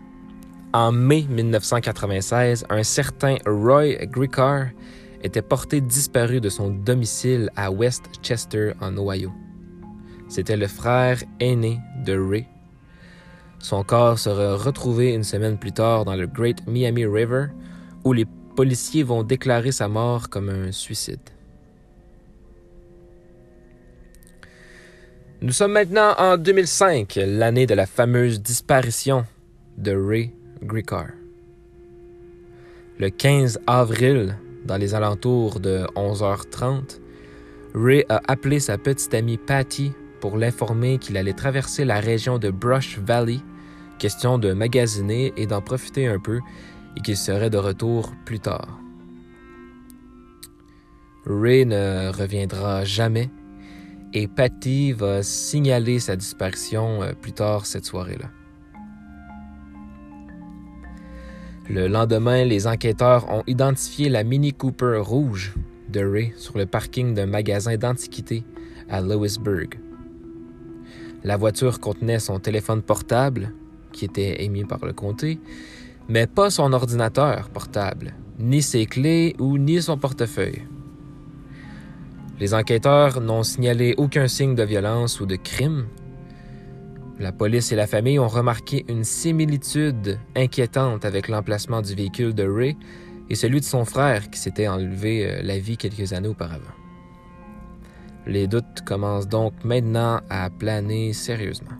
en 0.73 0.93
mai 0.93 1.25
1996, 1.29 2.67
un 2.69 2.83
certain 2.83 3.37
Roy 3.47 3.95
Griccar 4.07 4.67
était 5.23 5.43
porté 5.43 5.81
disparu 5.81 6.41
de 6.41 6.49
son 6.49 6.71
domicile 6.71 7.50
à 7.57 7.71
West 7.71 8.05
Chester, 8.23 8.73
en 8.81 8.97
Ohio. 8.99 9.33
C'était 10.28 10.57
le 10.57 10.66
frère 10.66 11.23
aîné 11.40 11.81
de 12.04 12.19
Ray. 12.19 12.47
Son 13.59 13.83
corps 13.83 14.19
sera 14.19 14.57
retrouvé 14.57 15.14
une 15.14 15.25
semaine 15.25 15.59
plus 15.59 15.73
tard 15.73 16.04
dans 16.04 16.16
le 16.16 16.26
Great 16.26 16.66
Miami 16.66 17.07
River, 17.07 17.47
où 18.04 18.12
les 18.12 18.26
policiers 18.57 19.02
vont 19.02 19.23
déclarer 19.23 19.73
sa 19.73 19.88
mort 19.88 20.28
comme 20.28 20.49
un 20.49 20.73
suicide. 20.73 21.21
Nous 25.40 25.52
sommes 25.52 25.73
maintenant 25.73 26.14
en 26.19 26.37
2005, 26.37 27.19
l'année 27.26 27.66
de 27.66 27.75
la 27.75 27.87
fameuse 27.87 28.40
disparition 28.40 29.25
de 29.76 29.95
Ray 29.95 30.33
Griccar. 30.62 31.09
Le 32.99 33.11
15 33.11 33.61
avril 33.66 34.38
dans 34.64 34.76
les 34.76 34.95
alentours 34.95 35.61
de 35.61 35.85
11h30, 35.97 37.00
Ray 37.75 38.04
a 38.09 38.21
appelé 38.28 38.61
sa 38.61 38.78
petite 38.78 39.12
amie 39.14 39.37
Patty 39.37 39.93
pour 40.25 40.38
l'informer 40.38 40.97
qu'il 40.97 41.19
allait 41.19 41.35
traverser 41.35 41.85
la 41.85 42.00
région 42.00 42.38
de 42.38 42.49
Brush 42.49 42.99
Valley, 42.99 43.40
question 43.99 44.38
de 44.38 44.54
magasiner 44.54 45.35
et 45.37 45.47
d'en 45.47 45.61
profiter 45.61 46.07
un 46.07 46.19
peu, 46.19 46.40
et 46.97 47.02
qu'il 47.02 47.19
serait 47.19 47.50
de 47.50 47.59
retour 47.59 48.11
plus 48.25 48.40
tard. 48.40 48.81
Ray 51.26 51.66
ne 51.66 52.11
reviendra 52.11 52.87
jamais 52.87 53.28
et 54.14 54.26
Patty 54.26 54.93
va 54.93 55.23
signaler 55.23 55.99
sa 55.99 56.16
disparition 56.16 57.02
euh, 57.02 57.12
plus 57.12 57.33
tard 57.33 57.66
cette 57.66 57.85
soirée-là. 57.85 58.31
Le 61.69 61.87
lendemain, 61.87 62.45
les 62.45 62.66
enquêteurs 62.66 63.31
ont 63.31 63.43
identifié 63.47 64.09
la 64.09 64.25
Mini 64.25 64.54
Cooper 64.54 65.02
rouge 65.04 65.52
de 65.90 66.02
Ray 66.02 66.33
sur 66.38 66.57
le 66.57 66.64
parking 66.64 67.12
d'un 67.12 67.26
magasin 67.26 67.76
d'antiquités 67.76 68.43
à 68.88 69.02
Lewisburg. 69.02 69.84
La 71.25 71.37
voiture 71.37 71.81
contenait 71.81 72.19
son 72.19 72.38
téléphone 72.38 72.83
portable, 72.83 73.52
qui 73.93 74.04
était 74.04 74.45
émis 74.45 74.64
par 74.64 74.85
le 74.85 74.93
comté, 74.93 75.40
mais 76.09 76.26
pas 76.26 76.50
son 76.50 76.73
ordinateur 76.73 77.49
portable, 77.49 78.14
ni 78.38 78.62
ses 78.62 78.87
clés 78.87 79.35
ou 79.38 79.59
ni 79.59 79.83
son 79.83 79.97
portefeuille. 79.97 80.62
Les 82.38 82.52
enquêteurs 82.52 83.21
n'ont 83.21 83.43
signalé 83.43 83.95
aucun 83.97 84.28
signe 84.28 84.54
de 84.54 84.64
violence 84.64 85.21
ou 85.21 85.26
de 85.26 85.37
crime, 85.37 85.87
la 87.21 87.31
police 87.31 87.71
et 87.71 87.76
la 87.76 87.87
famille 87.87 88.19
ont 88.19 88.26
remarqué 88.26 88.85
une 88.88 89.04
similitude 89.04 90.19
inquiétante 90.35 91.04
avec 91.04 91.28
l'emplacement 91.28 91.81
du 91.81 91.95
véhicule 91.95 92.35
de 92.35 92.45
Ray 92.45 92.76
et 93.31 93.37
celui 93.37 93.61
de 93.61 93.64
son 93.64 93.85
frère 93.85 94.31
qui 94.31 94.38
s'était 94.40 94.66
enlevé 94.66 95.25
euh, 95.25 95.43
la 95.43 95.59
vie 95.59 95.76
quelques 95.76 96.12
années 96.12 96.28
auparavant. 96.28 96.84
Les 98.26 98.47
doutes 98.47 98.83
commencent 98.87 99.28
donc 99.28 99.52
maintenant 99.64 100.21
à 100.31 100.49
planer 100.50 101.12
sérieusement. 101.12 101.76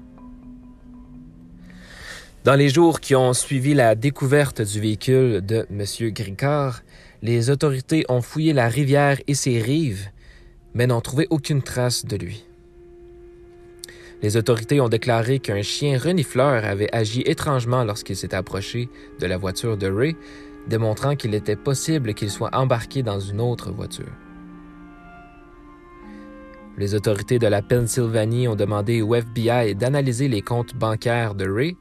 Dans 2.45 2.55
les 2.55 2.69
jours 2.69 3.01
qui 3.01 3.15
ont 3.15 3.33
suivi 3.33 3.73
la 3.73 3.95
découverte 3.95 4.61
du 4.61 4.79
véhicule 4.79 5.41
de 5.41 5.67
M. 5.71 6.11
Gricard, 6.13 6.83
les 7.23 7.49
autorités 7.49 8.05
ont 8.11 8.21
fouillé 8.21 8.53
la 8.53 8.69
rivière 8.69 9.19
et 9.27 9.35
ses 9.35 9.59
rives, 9.59 10.11
mais 10.75 10.87
n'ont 10.87 11.01
trouvé 11.01 11.27
aucune 11.31 11.63
trace 11.63 12.05
de 12.05 12.17
lui. 12.17 12.45
Les 14.21 14.37
autorités 14.37 14.81
ont 14.83 14.91
déclaré 14.91 15.39
qu'un 15.39 15.63
chien 15.63 15.99
renifleur 15.99 16.67
avait 16.67 16.95
agi 16.95 17.23
étrangement 17.25 17.85
lorsqu'il 17.85 18.17
s'est 18.17 18.35
approché 18.35 18.91
de 19.21 19.27
la 19.27 19.39
voiture 19.39 19.79
de 19.79 19.87
Ray, 19.87 20.15
démontrant 20.69 21.17
qu'il 21.17 21.35
était 21.35 21.57
possible 21.57 22.13
qu'il 22.13 22.31
soit 22.31 22.55
embarqué 22.55 23.03
dans 23.03 23.21
une 23.21 23.41
autre 23.41 23.71
voiture. 23.71 24.13
Les 26.76 26.97
autorités 26.97 27.38
de 27.38 27.47
la 27.47 27.62
Pennsylvanie 27.62 28.49
ont 28.49 28.57
demandé 28.57 29.00
au 29.00 29.14
FBI 29.14 29.76
d'analyser 29.76 30.26
les 30.26 30.43
comptes 30.43 30.75
bancaires 30.75 31.37
de 31.37 31.49
Ray, 31.49 31.76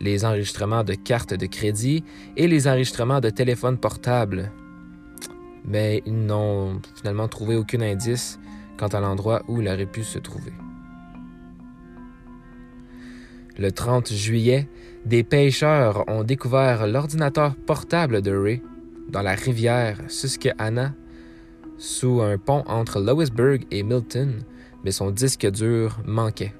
les 0.00 0.24
enregistrements 0.24 0.84
de 0.84 0.94
cartes 0.94 1.34
de 1.34 1.46
crédit 1.46 2.04
et 2.36 2.46
les 2.46 2.68
enregistrements 2.68 3.20
de 3.20 3.30
téléphones 3.30 3.78
portables. 3.78 4.52
Mais 5.64 6.00
ils 6.06 6.26
n'ont 6.26 6.80
finalement 6.94 7.26
trouvé 7.26 7.56
aucun 7.56 7.80
indice 7.80 8.38
quant 8.78 8.86
à 8.86 9.00
l'endroit 9.00 9.42
où 9.48 9.60
il 9.60 9.68
aurait 9.68 9.86
pu 9.86 10.04
se 10.04 10.20
trouver. 10.20 10.52
Le 13.58 13.72
30 13.72 14.12
juillet, 14.12 14.68
des 15.06 15.24
pêcheurs 15.24 16.04
ont 16.08 16.22
découvert 16.22 16.86
l'ordinateur 16.86 17.56
portable 17.56 18.22
de 18.22 18.36
Ray 18.36 18.62
dans 19.08 19.22
la 19.22 19.34
rivière 19.34 19.98
Susquehanna 20.08 20.92
sous 21.78 22.20
un 22.20 22.38
pont 22.38 22.64
entre 22.66 23.00
Lewisburg 23.00 23.66
et 23.70 23.82
Milton, 23.82 24.44
mais 24.84 24.92
son 24.92 25.10
disque 25.10 25.46
dur 25.50 25.98
manquait. 26.04 26.54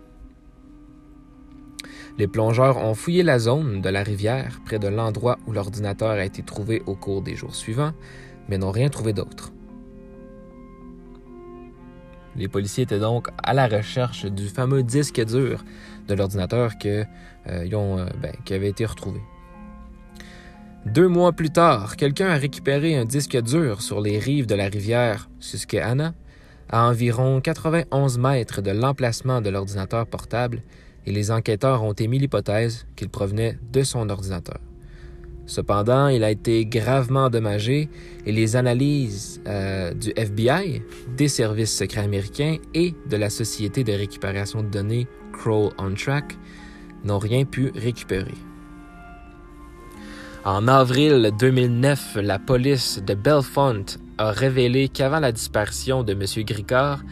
Les 2.19 2.27
plongeurs 2.27 2.79
ont 2.79 2.95
fouillé 2.95 3.23
la 3.23 3.39
zone 3.39 3.83
de 3.83 3.89
la 3.91 4.03
rivière 4.03 4.61
près 4.65 4.79
de 4.79 4.89
l'endroit 4.89 5.39
où 5.47 5.53
l'ordinateur 5.53 6.11
a 6.11 6.25
été 6.25 6.43
trouvé 6.43 6.83
au 6.87 6.95
cours 6.95 7.21
des 7.21 7.37
jours 7.37 7.55
suivants, 7.55 7.93
mais 8.49 8.57
n'ont 8.57 8.71
rien 8.71 8.89
trouvé 8.89 9.13
d'autre. 9.13 9.53
Les 12.37 12.49
policiers 12.49 12.85
étaient 12.85 12.99
donc 12.99 13.29
à 13.43 13.55
la 13.55 13.67
recherche 13.67 14.27
du 14.27 14.49
fameux 14.49 14.83
disque 14.83 15.23
dur 15.25 15.65
de 16.07 16.15
l'ordinateur 16.15 16.73
euh, 16.85 17.05
euh, 17.47 18.07
ben, 18.21 18.33
qui 18.45 18.55
avait 18.55 18.69
été 18.69 18.85
retrouvé. 18.85 19.21
Deux 20.87 21.09
mois 21.09 21.33
plus 21.33 21.51
tard, 21.51 21.97
quelqu'un 21.97 22.29
a 22.29 22.37
récupéré 22.37 22.97
un 22.97 23.05
disque 23.05 23.37
dur 23.43 23.83
sur 23.83 24.01
les 24.01 24.21
rives 24.21 24.47
de 24.47 24.55
la 24.55 24.69
rivière 24.69 25.29
Susquehanna, 25.41 26.15
à 26.71 26.89
environ 26.89 27.41
91 27.41 28.19
mètres 28.19 28.63
de 28.63 28.71
l'emplacement 28.71 29.41
de 29.41 29.51
l'ordinateur 29.51 30.07
portable, 30.07 30.63
et 31.05 31.11
les 31.11 31.33
enquêteurs 31.33 31.83
ont 31.83 31.93
émis 31.93 32.21
l'hypothèse 32.21 32.87
qu'il 32.95 33.09
provenait 33.09 33.59
de 33.73 33.83
son 33.83 34.09
ordinateur. 34.11 34.61
Cependant, 35.47 36.07
il 36.07 36.23
a 36.23 36.31
été 36.31 36.65
gravement 36.65 37.25
endommagé 37.25 37.89
et 38.25 38.31
les 38.31 38.55
analyses 38.55 39.41
euh, 39.49 39.93
du 39.93 40.13
FBI, 40.15 40.83
des 41.17 41.29
services 41.29 41.77
secrets 41.77 42.03
américains 42.03 42.59
et 42.75 42.95
de 43.11 43.17
la 43.17 43.29
société 43.29 43.83
de 43.83 43.93
récupération 43.93 44.63
de 44.63 44.69
données 44.69 45.09
Crawl 45.33 45.73
on 45.79 45.95
Track 45.95 46.39
n'ont 47.05 47.19
rien 47.19 47.45
pu 47.45 47.73
récupérer. 47.75 48.35
En 50.47 50.69
avril 50.69 51.33
2009, 51.37 52.19
la 52.23 52.39
police 52.39 53.03
de 53.05 53.15
Belfont 53.15 53.85
a 54.17 54.31
révélé 54.31 54.89
qu'avant 54.89 55.19
la 55.19 55.33
disparition 55.33 56.05
de 56.05 56.13
M. 56.13 56.45
Gricard, 56.45 57.03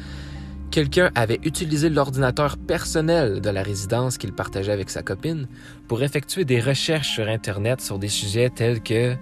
quelqu'un 0.71 1.11
avait 1.17 1.41
utilisé 1.43 1.91
l'ordinateur 1.91 2.57
personnel 2.57 3.41
de 3.41 3.50
la 3.50 3.64
résidence 3.64 4.19
qu'il 4.19 4.33
partageait 4.33 4.71
avec 4.71 4.88
sa 4.88 5.03
copine 5.03 5.49
pour 5.88 6.05
effectuer 6.05 6.45
des 6.45 6.61
recherches 6.61 7.09
sur 7.09 7.26
Internet 7.26 7.81
sur 7.81 7.99
des 7.99 8.07
sujets 8.07 8.50
tels 8.50 8.81
que 8.81 9.17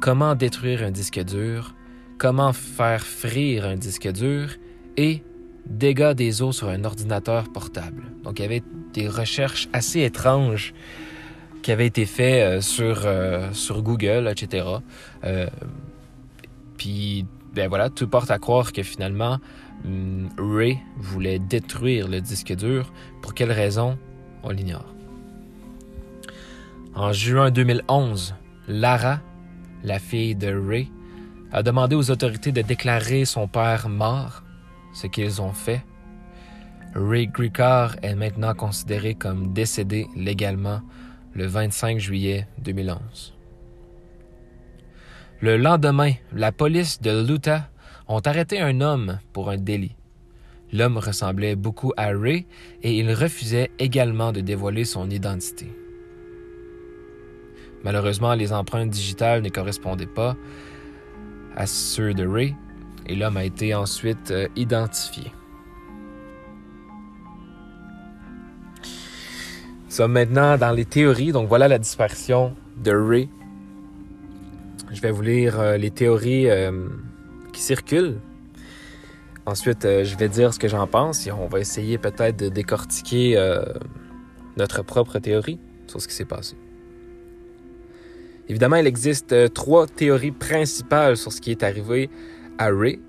comment 0.00 0.34
détruire 0.34 0.82
un 0.82 0.90
disque 0.90 1.22
dur, 1.22 1.74
comment 2.16 2.54
faire 2.54 3.04
frire 3.04 3.66
un 3.66 3.76
disque 3.76 4.10
dur 4.10 4.52
et 4.96 5.22
dégâts 5.66 6.14
des 6.14 6.40
eaux 6.40 6.52
sur 6.52 6.70
un 6.70 6.82
ordinateur 6.84 7.52
portable. 7.52 8.04
Donc 8.24 8.38
il 8.38 8.42
y 8.42 8.46
avait 8.46 8.62
des 8.94 9.06
recherches 9.06 9.68
assez 9.74 10.00
étranges 10.00 10.72
qui 11.62 11.72
avait 11.72 11.86
été 11.86 12.06
fait 12.06 12.42
euh, 12.42 12.60
sur, 12.60 13.02
euh, 13.04 13.52
sur 13.52 13.82
Google, 13.82 14.28
etc. 14.30 14.66
Euh, 15.24 15.46
puis, 16.76 17.26
ben 17.54 17.68
voilà, 17.68 17.90
tout 17.90 18.08
porte 18.08 18.30
à 18.30 18.38
croire 18.38 18.72
que 18.72 18.82
finalement, 18.82 19.38
hum, 19.84 20.28
Ray 20.38 20.78
voulait 20.96 21.38
détruire 21.38 22.08
le 22.08 22.20
disque 22.20 22.54
dur. 22.54 22.92
Pour 23.22 23.34
quelle 23.34 23.52
raison, 23.52 23.98
on 24.42 24.50
l'ignore. 24.50 24.94
En 26.94 27.12
juin 27.12 27.50
2011, 27.50 28.34
Lara, 28.68 29.20
la 29.84 29.98
fille 29.98 30.34
de 30.34 30.52
Ray, 30.52 30.90
a 31.52 31.62
demandé 31.62 31.96
aux 31.96 32.10
autorités 32.10 32.52
de 32.52 32.62
déclarer 32.62 33.24
son 33.24 33.48
père 33.48 33.88
mort, 33.88 34.42
ce 34.92 35.06
qu'ils 35.06 35.42
ont 35.42 35.52
fait. 35.52 35.84
Ray 36.94 37.28
Gricard 37.28 37.96
est 38.02 38.14
maintenant 38.14 38.54
considéré 38.54 39.14
comme 39.14 39.52
décédé 39.52 40.06
légalement 40.16 40.80
le 41.34 41.46
25 41.46 41.98
juillet 41.98 42.46
2011. 42.58 43.34
Le 45.40 45.56
lendemain, 45.56 46.12
la 46.32 46.52
police 46.52 47.00
de 47.00 47.26
Luta 47.26 47.68
ont 48.08 48.20
arrêté 48.20 48.60
un 48.60 48.80
homme 48.80 49.18
pour 49.32 49.50
un 49.50 49.56
délit. 49.56 49.96
L'homme 50.72 50.98
ressemblait 50.98 51.56
beaucoup 51.56 51.92
à 51.96 52.08
Ray 52.08 52.46
et 52.82 52.96
il 52.96 53.12
refusait 53.12 53.70
également 53.78 54.32
de 54.32 54.40
dévoiler 54.40 54.84
son 54.84 55.08
identité. 55.10 55.72
Malheureusement, 57.82 58.34
les 58.34 58.52
empreintes 58.52 58.90
digitales 58.90 59.42
ne 59.42 59.48
correspondaient 59.48 60.06
pas 60.06 60.36
à 61.56 61.66
ceux 61.66 62.12
de 62.12 62.26
Ray 62.26 62.54
et 63.06 63.16
l'homme 63.16 63.36
a 63.36 63.44
été 63.44 63.74
ensuite 63.74 64.30
euh, 64.30 64.46
identifié. 64.56 65.32
Nous 69.90 69.96
sommes 69.96 70.12
maintenant 70.12 70.56
dans 70.56 70.70
les 70.70 70.86
théories, 70.86 71.32
donc 71.32 71.48
voilà 71.48 71.68
la 71.68 71.78
disparition 71.78 72.54
de 72.78 72.92
Ray. 72.92 73.28
Je 74.90 75.00
vais 75.00 75.10
vous 75.10 75.20
lire 75.20 75.60
euh, 75.60 75.76
les 75.76 75.90
théories 75.90 76.48
euh, 76.48 76.88
qui 77.52 77.60
circulent. 77.60 78.20
Ensuite, 79.44 79.82
je 79.82 80.16
vais 80.16 80.28
dire 80.28 80.54
ce 80.54 80.58
que 80.58 80.68
j'en 80.68 80.86
pense 80.86 81.26
et 81.26 81.32
on 81.32 81.48
va 81.48 81.58
essayer 81.58 81.98
peut-être 81.98 82.38
de 82.38 82.48
décortiquer 82.48 83.36
notre 84.56 84.82
propre 84.82 85.18
théorie 85.18 85.58
sur 85.88 86.00
ce 86.00 86.06
qui 86.06 86.14
s'est 86.14 86.24
passé. 86.24 86.56
Évidemment, 88.50 88.76
il 88.76 88.86
existe 88.88 89.32
euh, 89.32 89.46
trois 89.46 89.86
théories 89.86 90.32
principales 90.32 91.16
sur 91.16 91.32
ce 91.32 91.40
qui 91.40 91.52
est 91.52 91.62
arrivé 91.62 92.10
à 92.58 92.68
Ray. 92.68 93.00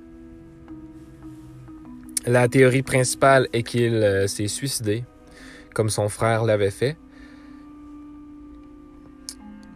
La 2.27 2.47
théorie 2.47 2.83
principale 2.83 3.47
est 3.51 3.63
qu'il 3.63 3.95
euh, 3.95 4.27
s'est 4.27 4.47
suicidé, 4.47 5.03
comme 5.73 5.89
son 5.89 6.09
frère 6.09 6.43
l'avait 6.43 6.71
fait, 6.71 6.97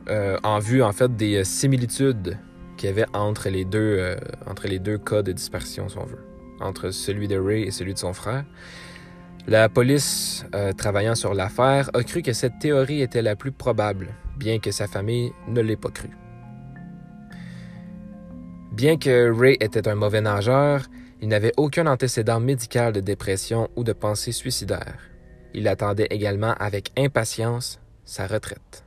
euh, 0.10 0.38
en 0.44 0.60
vue 0.60 0.84
en 0.84 0.92
fait 0.92 1.16
des 1.16 1.44
similitudes 1.44 2.38
qu'il 2.78 2.90
y 2.90 2.92
avait 2.92 3.06
entre 3.14 3.50
les 3.50 3.66
deux, 3.66 4.18
entre 4.46 4.68
les 4.68 4.80
deux 4.80 4.98
cas 4.98 5.22
de 5.22 5.32
dispersion, 5.32 5.90
si 5.90 5.98
on 5.98 6.06
veut, 6.06 6.24
entre 6.60 6.92
celui 6.92 7.28
de 7.28 7.38
Ray 7.38 7.64
et 7.64 7.72
celui 7.72 7.94
de 7.94 8.00
son 8.00 8.14
frère. 8.14 8.46
La 9.48 9.70
police, 9.70 10.46
travaillant 10.78 11.16
sur 11.16 11.34
l'affaire, 11.34 11.90
a 11.94 12.04
cru 12.04 12.22
que 12.22 12.34
cette 12.34 12.60
théorie 12.60 13.02
était 13.02 13.22
la 13.22 13.36
plus 13.36 13.52
probable 13.52 14.14
bien 14.38 14.60
que 14.60 14.72
sa 14.72 14.88
famille 14.88 15.34
ne 15.48 15.62
l'ait 15.62 15.75
pas 15.75 15.90
cru. 15.90 16.10
Bien 18.72 18.98
que 18.98 19.32
Ray 19.32 19.58
était 19.62 19.88
un 19.88 19.96
mauvais 19.96 20.22
nageur, 20.22 20.86
il 21.22 21.30
n'avait 21.30 21.54
aucun 21.58 21.88
antécédent 21.88 22.40
médical 22.40 22.92
de 22.94 23.00
dépression 23.00 23.70
ou 23.75 23.84
de 23.84 23.94
pensée 23.94 24.34
suicidaire. 24.34 24.98
Il 25.57 25.69
attendait 25.69 26.07
également 26.09 26.53
avec 26.59 26.91
impatience 26.97 27.79
sa 28.03 28.27
retraite. 28.27 28.83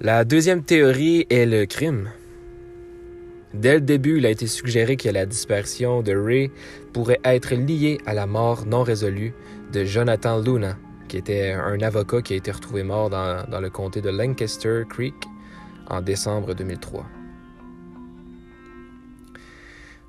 La 0.00 0.24
deuxième 0.24 0.64
théorie 0.64 1.26
est 1.28 1.44
le 1.44 1.66
crime. 1.66 2.08
Dès 3.52 3.74
le 3.74 3.82
début, 3.82 4.16
il 4.16 4.24
a 4.24 4.30
été 4.30 4.46
suggéré 4.46 4.96
que 4.96 5.10
la 5.10 5.26
dispersion 5.26 6.00
de 6.00 6.16
Ray 6.16 6.50
pourrait 6.94 7.20
être 7.22 7.54
liée 7.54 7.98
à 8.06 8.14
la 8.14 8.26
mort 8.26 8.64
non 8.64 8.82
résolue 8.82 9.34
de 9.74 9.84
Jonathan 9.84 10.40
Luna, 10.40 10.78
qui 11.08 11.18
était 11.18 11.52
un 11.52 11.78
avocat 11.82 12.22
qui 12.22 12.32
a 12.32 12.36
été 12.36 12.50
retrouvé 12.50 12.82
mort 12.84 13.10
dans, 13.10 13.60
le 13.60 13.68
comté 13.68 14.00
de 14.00 14.08
Lancaster 14.08 14.84
Creek 14.88 15.14
en 15.90 16.00
décembre 16.00 16.54
2003. 16.54 17.04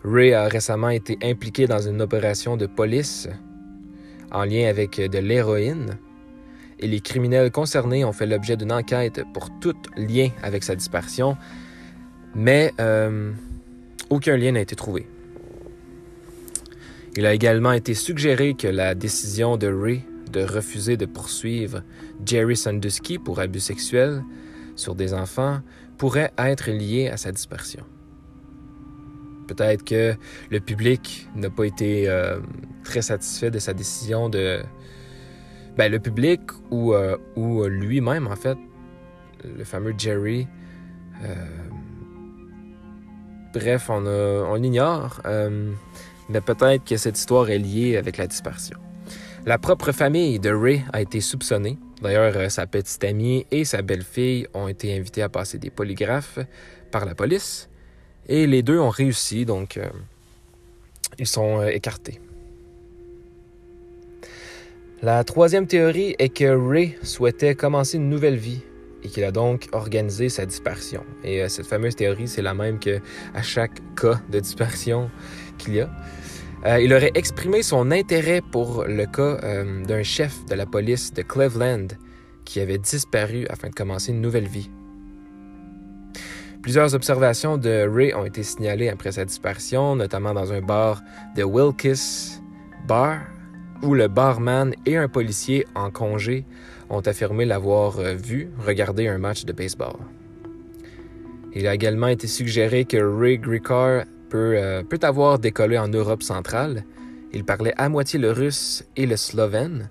Ray 0.06 0.34
a 0.34 0.48
récemment 0.48 0.90
été 0.90 1.18
impliqué 1.22 1.68
dans 1.68 1.80
une 1.80 2.02
opération 2.02 2.56
de 2.56 2.66
police 2.66 3.28
en 4.34 4.46
lien 4.46 4.68
avec 4.68 5.00
de 5.00 5.20
l'héroïne 5.20 5.98
et 6.80 6.88
les 6.88 7.00
criminels 7.00 7.52
concernés 7.52 8.04
ont 8.04 8.12
fait 8.12 8.26
l'objet 8.26 8.58
d'une 8.58 8.72
enquête 8.72 9.22
pour 9.34 9.50
tout 9.60 9.76
lien 9.96 10.30
avec 10.42 10.64
sa 10.64 10.76
disparition, 10.76 11.38
mais 12.36 12.74
euh, 12.80 13.32
aucun 14.10 14.36
lien 14.36 14.52
n'a 14.52 14.62
été 14.62 14.76
trouvé. 14.76 15.08
Il 17.16 17.26
a 17.26 17.34
également 17.34 17.72
été 17.72 17.94
suggéré 17.94 18.56
que 18.56 18.68
la 18.68 18.96
décision 18.96 19.56
de 19.56 19.68
Ray 19.68 20.04
de 20.32 20.44
refuser 20.44 20.98
de 20.98 21.06
poursuivre 21.06 21.84
Jerry 22.26 22.58
Sandusky 22.58 23.20
pour 23.20 23.40
abus 23.40 23.60
sexuels 23.60 24.24
sur 24.76 24.96
des 24.96 25.14
enfants 25.14 25.60
pourrait 25.98 26.34
être 26.38 26.72
lié 26.72 27.08
à 27.08 27.18
sa 27.18 27.32
dispersion. 27.32 27.86
Peut-être 29.48 29.84
que 29.84 30.16
le 30.50 30.60
public 30.60 31.28
n'a 31.36 31.50
pas 31.50 31.66
été 31.66 32.08
euh, 32.08 32.40
très 32.84 33.02
satisfait 33.02 33.52
de 33.52 33.60
sa 33.60 33.74
décision 33.74 34.30
de... 34.30 34.62
Ben, 35.78 35.92
le 35.92 36.00
public 36.00 36.42
ou, 36.70 36.94
euh, 36.94 37.18
lui-même, 37.68 38.28
en 38.28 38.36
fait, 38.36 38.58
le 39.44 39.64
fameux 39.64 39.94
Jerry. 39.98 40.48
Euh, 41.24 41.36
bref, 43.54 43.90
on, 43.90 44.06
on 44.06 44.56
l'ignore, 44.56 45.22
mais 46.30 46.42
peut-être 46.42 46.84
que 46.86 46.98
cette 46.98 47.18
histoire 47.18 47.50
est 47.50 47.58
liée 47.58 47.98
avec 47.98 48.18
la 48.18 48.28
dispersion. 48.28 48.78
La 49.46 49.58
propre 49.58 49.92
famille 49.92 50.40
de 50.40 50.52
Ray 50.52 50.84
a 50.94 51.02
été 51.02 51.20
soupçonnée. 51.22 51.78
D'ailleurs, 52.02 52.52
sa 52.52 52.68
petite 52.68 53.04
amie 53.04 53.46
et 53.52 53.66
sa 53.66 53.82
belle-fille 53.82 54.48
ont 54.54 54.68
été 54.68 54.96
invitées 54.98 55.22
à 55.22 55.30
passer 55.30 55.58
des 55.58 55.70
polygraphes 55.70 56.40
par 56.92 57.06
la 57.06 57.16
police. 57.16 57.68
Et 58.28 58.48
les 58.48 58.64
deux 58.64 58.80
ont 58.80 58.90
réussi, 58.90 59.46
donc 59.46 59.78
euh, 59.78 59.88
ils 61.20 61.28
sont 61.28 61.62
euh, 61.62 61.68
écartés. 61.68 62.20
La 65.02 65.24
troisième 65.24 65.68
théorie 65.68 66.16
est 66.20 66.30
que 66.30 66.46
Ray 66.46 66.96
souhaitait 67.04 67.56
commencer 67.56 67.98
une 67.98 68.10
nouvelle 68.10 68.38
vie 68.38 68.62
et 69.04 69.10
qu'il 69.10 69.26
a 69.26 69.32
donc 69.32 69.68
organisé 69.74 70.30
sa 70.30 70.46
dispersion. 70.46 71.04
Et 71.26 71.48
cette 71.50 71.66
fameuse 71.66 71.98
théorie, 71.98 72.30
c'est 72.30 72.42
la 72.42 72.54
même 72.54 72.80
que 72.80 73.02
à 73.34 73.42
chaque 73.42 73.82
cas 73.96 74.22
de 74.30 74.40
dispersion 74.40 75.12
qu'il 75.58 75.76
y 75.76 75.82
a. 75.82 75.90
Euh, 76.66 76.80
il 76.80 76.94
aurait 76.94 77.12
exprimé 77.14 77.62
son 77.62 77.92
intérêt 77.92 78.42
pour 78.42 78.86
le 78.86 79.06
cas 79.06 79.38
euh, 79.44 79.84
d'un 79.84 80.04
chef 80.04 80.46
de 80.46 80.56
la 80.56 80.66
police 80.66 81.14
de 81.14 81.22
Cleveland 81.22 81.88
qui 82.46 82.62
avait 82.62 82.78
disparu 82.78 83.46
afin 83.50 83.70
de 83.70 83.74
commencer 83.74 84.12
une 84.12 84.22
nouvelle 84.22 84.48
vie. 84.48 84.70
Plusieurs 86.64 86.96
observations 86.96 87.58
de 87.58 87.86
Ray 87.94 88.14
ont 88.14 88.24
été 88.24 88.42
signalées 88.42 88.88
après 88.88 89.12
sa 89.12 89.26
disparition, 89.26 89.98
notamment 89.98 90.34
dans 90.34 90.54
un 90.54 90.62
bar 90.62 91.02
de 91.36 91.44
Wilkes 91.44 92.40
Bar, 92.88 93.20
où 93.82 93.94
le 93.94 94.08
barman 94.08 94.74
et 94.86 94.96
un 94.96 95.10
policier 95.10 95.68
en 95.76 95.92
congé 95.92 96.46
ont 96.90 97.02
affirmé 97.02 97.44
l'avoir 97.44 98.00
euh, 98.00 98.14
vu 98.14 98.50
regarder 98.66 99.10
un 99.10 99.18
match 99.18 99.44
de 99.44 99.52
baseball. 99.52 99.98
Il 101.54 101.68
a 101.68 101.76
également 101.76 102.08
été 102.08 102.28
suggéré 102.28 102.86
que 102.86 102.96
Ray 102.98 103.40
Gricard 103.40 104.06
euh, 104.34 104.84
peut, 104.84 105.00
avoir 105.02 105.40
décollé 105.40 105.78
en 105.78 105.90
Europe 105.90 106.24
centrale. 106.24 106.86
Il 107.34 107.44
parlait 107.44 107.74
à 107.76 107.90
moitié 107.90 108.20
le 108.20 108.32
russe 108.32 108.86
et 108.96 109.06
le 109.06 109.18
slovène. 109.18 109.90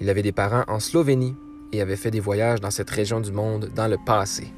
Il 0.00 0.08
avait 0.08 0.22
des 0.22 0.30
parents 0.30 0.64
en 0.68 0.78
Slovénie 0.78 1.34
et 1.72 1.80
avait 1.82 1.96
fait 1.96 2.12
des 2.12 2.20
voyages 2.20 2.60
dans 2.60 2.70
cette 2.70 2.90
région 2.90 3.20
du 3.20 3.32
monde 3.32 3.72
dans 3.74 3.88
le 3.88 3.96
passé. 4.06 4.52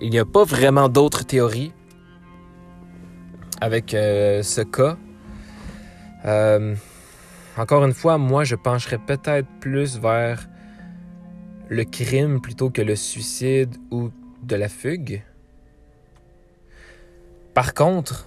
Il 0.00 0.10
n'y 0.10 0.18
a 0.18 0.24
pas 0.24 0.44
vraiment 0.44 0.88
d'autres 0.88 1.24
théories 1.24 1.72
avec 3.60 3.94
euh, 3.94 4.42
ce 4.42 4.60
cas. 4.60 4.96
Euh, 6.24 6.74
encore 7.56 7.84
une 7.84 7.94
fois, 7.94 8.18
moi, 8.18 8.44
je 8.44 8.56
pencherais 8.56 8.98
peut-être 8.98 9.46
plus 9.60 9.98
vers 9.98 10.48
le 11.68 11.84
crime 11.84 12.40
plutôt 12.40 12.70
que 12.70 12.82
le 12.82 12.96
suicide 12.96 13.76
ou 13.90 14.10
de 14.42 14.56
la 14.56 14.68
fugue. 14.68 15.22
Par 17.54 17.72
contre, 17.72 18.26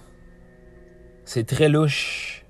c'est 1.25 1.45
très 1.45 1.67
louche. 1.67 2.45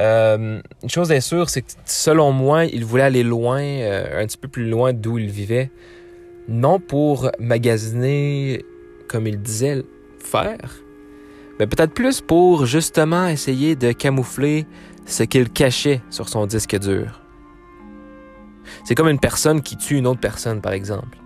Euh, 0.00 0.60
une 0.82 0.90
chose 0.90 1.12
est 1.12 1.20
sûre, 1.20 1.48
c'est 1.48 1.62
que 1.62 1.72
selon 1.84 2.32
moi, 2.32 2.64
il 2.64 2.84
voulait 2.84 3.04
aller 3.04 3.22
loin, 3.22 3.60
un 3.60 4.26
petit 4.26 4.38
peu 4.38 4.48
plus 4.48 4.68
loin 4.68 4.92
d'où 4.92 5.18
il 5.18 5.30
vivait, 5.30 5.70
non 6.48 6.78
pour 6.80 7.30
magasiner, 7.38 8.64
comme 9.08 9.26
il 9.26 9.40
disait, 9.40 9.82
faire, 10.18 10.82
mais 11.58 11.66
peut-être 11.66 11.92
plus 11.92 12.20
pour 12.20 12.66
justement 12.66 13.26
essayer 13.26 13.76
de 13.76 13.92
camoufler 13.92 14.66
ce 15.06 15.22
qu'il 15.22 15.50
cachait 15.50 16.00
sur 16.10 16.28
son 16.28 16.46
disque 16.46 16.78
dur. 16.78 17.20
C'est 18.84 18.94
comme 18.94 19.08
une 19.08 19.18
personne 19.18 19.62
qui 19.62 19.76
tue 19.76 19.96
une 19.96 20.06
autre 20.06 20.20
personne, 20.20 20.60
par 20.60 20.72
exemple. 20.72 21.18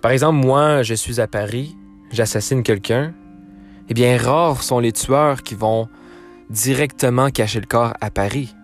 Par 0.00 0.12
exemple, 0.12 0.44
moi, 0.44 0.82
je 0.82 0.94
suis 0.94 1.20
à 1.20 1.26
Paris, 1.26 1.76
j'assassine 2.10 2.62
quelqu'un. 2.62 3.12
Eh 3.88 3.94
bien, 3.94 4.16
rares 4.16 4.62
sont 4.62 4.78
les 4.78 4.92
tueurs 4.92 5.42
qui 5.42 5.54
vont 5.54 5.88
directement 6.48 7.30
cacher 7.30 7.60
le 7.60 7.66
corps 7.66 7.92
à 8.00 8.10
Paris. 8.10 8.54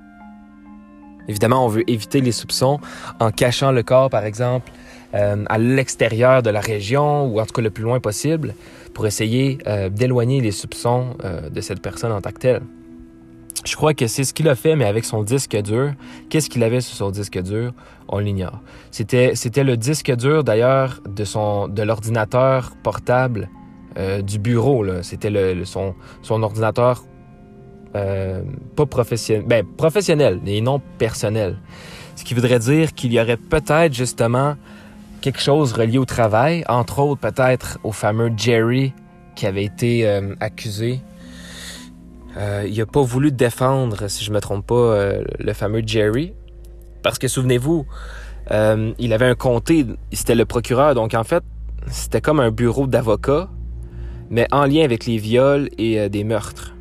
Évidemment, 1.28 1.64
on 1.64 1.68
veut 1.68 1.88
éviter 1.90 2.20
les 2.20 2.32
soupçons 2.32 2.78
en 3.20 3.30
cachant 3.30 3.72
le 3.72 3.82
corps, 3.82 4.10
par 4.10 4.24
exemple, 4.24 4.70
euh, 5.14 5.44
à 5.48 5.58
l'extérieur 5.58 6.42
de 6.42 6.50
la 6.50 6.60
région 6.60 7.26
ou 7.26 7.40
en 7.40 7.46
tout 7.46 7.52
cas 7.52 7.62
le 7.62 7.70
plus 7.70 7.84
loin 7.84 8.00
possible 8.00 8.54
pour 8.92 9.06
essayer 9.06 9.58
euh, 9.66 9.88
d'éloigner 9.88 10.40
les 10.40 10.50
soupçons 10.50 11.16
euh, 11.24 11.48
de 11.48 11.60
cette 11.60 11.80
personne 11.80 12.12
en 12.12 12.20
tant 12.20 12.32
que 12.32 12.38
telle. 12.38 12.62
Je 13.64 13.74
crois 13.76 13.94
que 13.94 14.06
c'est 14.06 14.24
ce 14.24 14.34
qu'il 14.34 14.48
a 14.48 14.54
fait, 14.54 14.76
mais 14.76 14.84
avec 14.84 15.04
son 15.04 15.22
disque 15.22 15.56
dur. 15.62 15.92
Qu'est-ce 16.28 16.50
qu'il 16.50 16.62
avait 16.62 16.80
sur 16.80 16.96
son 16.96 17.10
disque 17.10 17.40
dur? 17.40 17.72
On 18.08 18.18
l'ignore. 18.18 18.60
C'était, 18.90 19.32
le 19.64 19.76
disque 19.76 20.14
dur, 20.14 20.44
d'ailleurs, 20.44 21.00
de, 21.08 21.24
son, 21.24 21.66
de 21.66 21.82
l'ordinateur 21.82 22.72
portable 22.82 23.48
du 24.22 24.38
bureau. 24.38 24.84
C'était 25.02 25.32
son, 25.64 25.94
son 26.22 26.42
ordinateur 26.42 27.02
euh, 27.96 28.42
pas 28.76 28.84
professionnel, 28.84 29.44
ben, 29.46 29.64
professionnel 29.64 30.40
et 30.46 30.60
non 30.60 30.82
personnel. 30.98 31.56
Ce 32.14 32.24
qui 32.24 32.34
voudrait 32.34 32.58
dire 32.58 32.92
qu'il 32.92 33.12
y 33.12 33.20
aurait 33.20 33.38
peut-être 33.38 33.94
justement 33.94 34.56
quelque 35.22 35.40
chose 35.40 35.72
relié 35.72 35.96
au 35.96 36.04
travail, 36.04 36.62
entre 36.68 36.98
autres 36.98 37.20
peut-être 37.20 37.78
au 37.84 37.92
fameux 37.92 38.30
Jerry 38.36 38.92
qui 39.34 39.46
avait 39.46 39.64
été 39.64 40.06
euh, 40.06 40.34
accusé. 40.40 41.00
Euh, 42.36 42.66
il 42.68 42.76
n'a 42.76 42.86
pas 42.86 43.02
voulu 43.02 43.32
défendre, 43.32 44.08
si 44.08 44.24
je 44.24 44.30
me 44.30 44.40
trompe 44.40 44.66
pas, 44.66 45.12
le 45.38 45.52
fameux 45.54 45.82
Jerry, 45.86 46.34
parce 47.02 47.18
que 47.18 47.28
souvenez-vous, 47.28 47.86
il 48.50 49.12
avait 49.14 49.26
un 49.26 49.34
comté, 49.34 49.86
c'était 50.12 50.34
le 50.34 50.44
procureur, 50.44 50.94
donc 50.94 51.14
en 51.14 51.24
fait, 51.24 51.42
c'était 51.86 52.20
comme 52.20 52.40
un 52.40 52.50
bureau 52.50 52.86
d'avocat, 52.86 53.48
mais 54.28 54.46
en 54.52 54.66
lien 54.66 54.84
avec 54.84 55.06
les 55.06 55.16
viols 55.16 55.70
et 55.78 56.10
des 56.10 56.24
meurtres. 56.24 56.75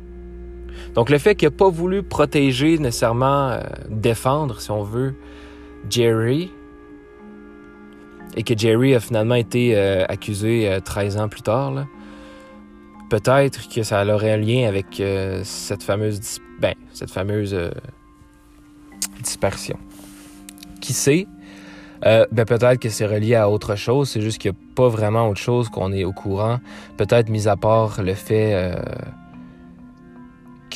Donc 0.96 1.10
le 1.10 1.18
fait 1.18 1.34
qu'il 1.34 1.46
n'a 1.46 1.54
pas 1.54 1.68
voulu 1.68 2.02
protéger, 2.02 2.78
nécessairement 2.78 3.50
euh, 3.50 3.60
défendre, 3.90 4.60
si 4.62 4.70
on 4.70 4.82
veut, 4.82 5.14
Jerry, 5.90 6.50
et 8.34 8.42
que 8.42 8.56
Jerry 8.56 8.94
a 8.94 9.00
finalement 9.00 9.34
été 9.34 9.76
euh, 9.76 10.06
accusé 10.08 10.78
13 10.82 11.16
euh, 11.16 11.20
ans 11.20 11.28
plus 11.28 11.42
tard, 11.42 11.86
peut-être 13.10 13.68
que 13.68 13.82
ça 13.82 14.04
aurait 14.06 14.32
un 14.32 14.38
lien 14.38 14.66
avec 14.66 15.02
cette 15.44 15.82
fameuse, 15.82 16.40
ben, 16.60 16.74
cette 16.92 17.10
fameuse 17.10 17.56
dispersion. 19.20 19.78
Qui 20.80 20.92
sait? 20.92 21.26
ben 22.02 22.44
peut-être 22.44 22.78
que 22.78 22.88
c'est 22.88 23.06
relié 23.06 23.34
à 23.34 23.50
autre 23.50 23.74
chose, 23.74 24.10
c'est 24.10 24.20
juste 24.20 24.38
qu'il 24.38 24.50
n'y 24.52 24.56
a 24.56 24.60
pas 24.74 24.88
vraiment 24.88 25.28
autre 25.28 25.40
chose 25.40 25.68
qu'on 25.68 25.92
est 25.92 26.04
au 26.04 26.12
courant. 26.12 26.58
Peut-être 26.96 27.28
mis 27.30 27.48
à 27.48 27.56
part 27.56 28.00
le 28.02 28.14
fait 28.14 28.74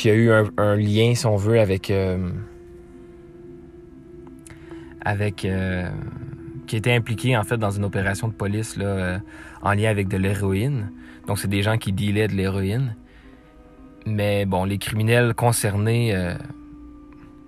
qui 0.00 0.08
a 0.08 0.14
eu 0.14 0.32
un, 0.32 0.76
lien, 0.76 1.14
si 1.14 1.26
on 1.26 1.36
veut, 1.36 1.60
avec. 1.60 1.90
Euh, 1.90 2.30
avec. 5.02 5.44
Euh, 5.44 5.90
qui 6.66 6.76
était 6.76 6.94
impliqué, 6.94 7.36
en 7.36 7.42
fait, 7.44 7.58
dans 7.58 7.70
une 7.70 7.84
opération 7.84 8.28
de 8.28 8.32
police, 8.32 8.76
là, 8.76 8.86
euh, 8.86 9.18
en 9.60 9.72
lien 9.72 9.90
avec 9.90 10.08
de 10.08 10.16
l'héroïne. 10.16 10.90
Donc, 11.26 11.38
c'est 11.38 11.48
des 11.48 11.62
gens 11.62 11.76
qui 11.76 11.92
dealaient 11.92 12.28
de 12.28 12.34
l'héroïne. 12.34 12.96
Mais 14.06 14.46
bon, 14.46 14.64
les 14.64 14.78
criminels 14.78 15.34
concernés, 15.34 16.16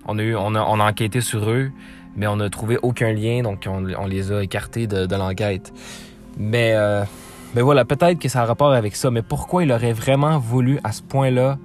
on, 0.05 0.19
a 0.19 0.23
on, 0.23 0.53
a, 0.55 0.89
enquêté 0.89 1.21
sur 1.21 1.49
eux, 1.49 1.71
mais 2.15 2.27
on 2.27 2.35
n'a 2.35 2.51
trouvé 2.51 2.77
aucun 2.83 3.11
lien, 3.11 3.41
donc 3.41 3.67
on, 3.67 4.05
les 4.05 4.31
a 4.31 4.43
écartés 4.43 4.85
de, 4.85 5.15
l'enquête. 5.15 5.73
Mais, 6.37 6.75
mais 7.55 7.61
voilà, 7.63 7.85
peut-être 7.85 8.19
que 8.19 8.29
ça 8.29 8.43
a 8.43 8.45
rapport 8.45 8.71
avec 8.71 8.95
ça, 8.95 9.09
mais 9.09 9.23
pourquoi 9.23 9.63
il 9.63 9.71
aurait 9.71 9.93
vraiment 9.93 10.37
voulu, 10.37 10.79
à 10.83 10.91
ce 10.91 11.01
point-là, 11.01 11.57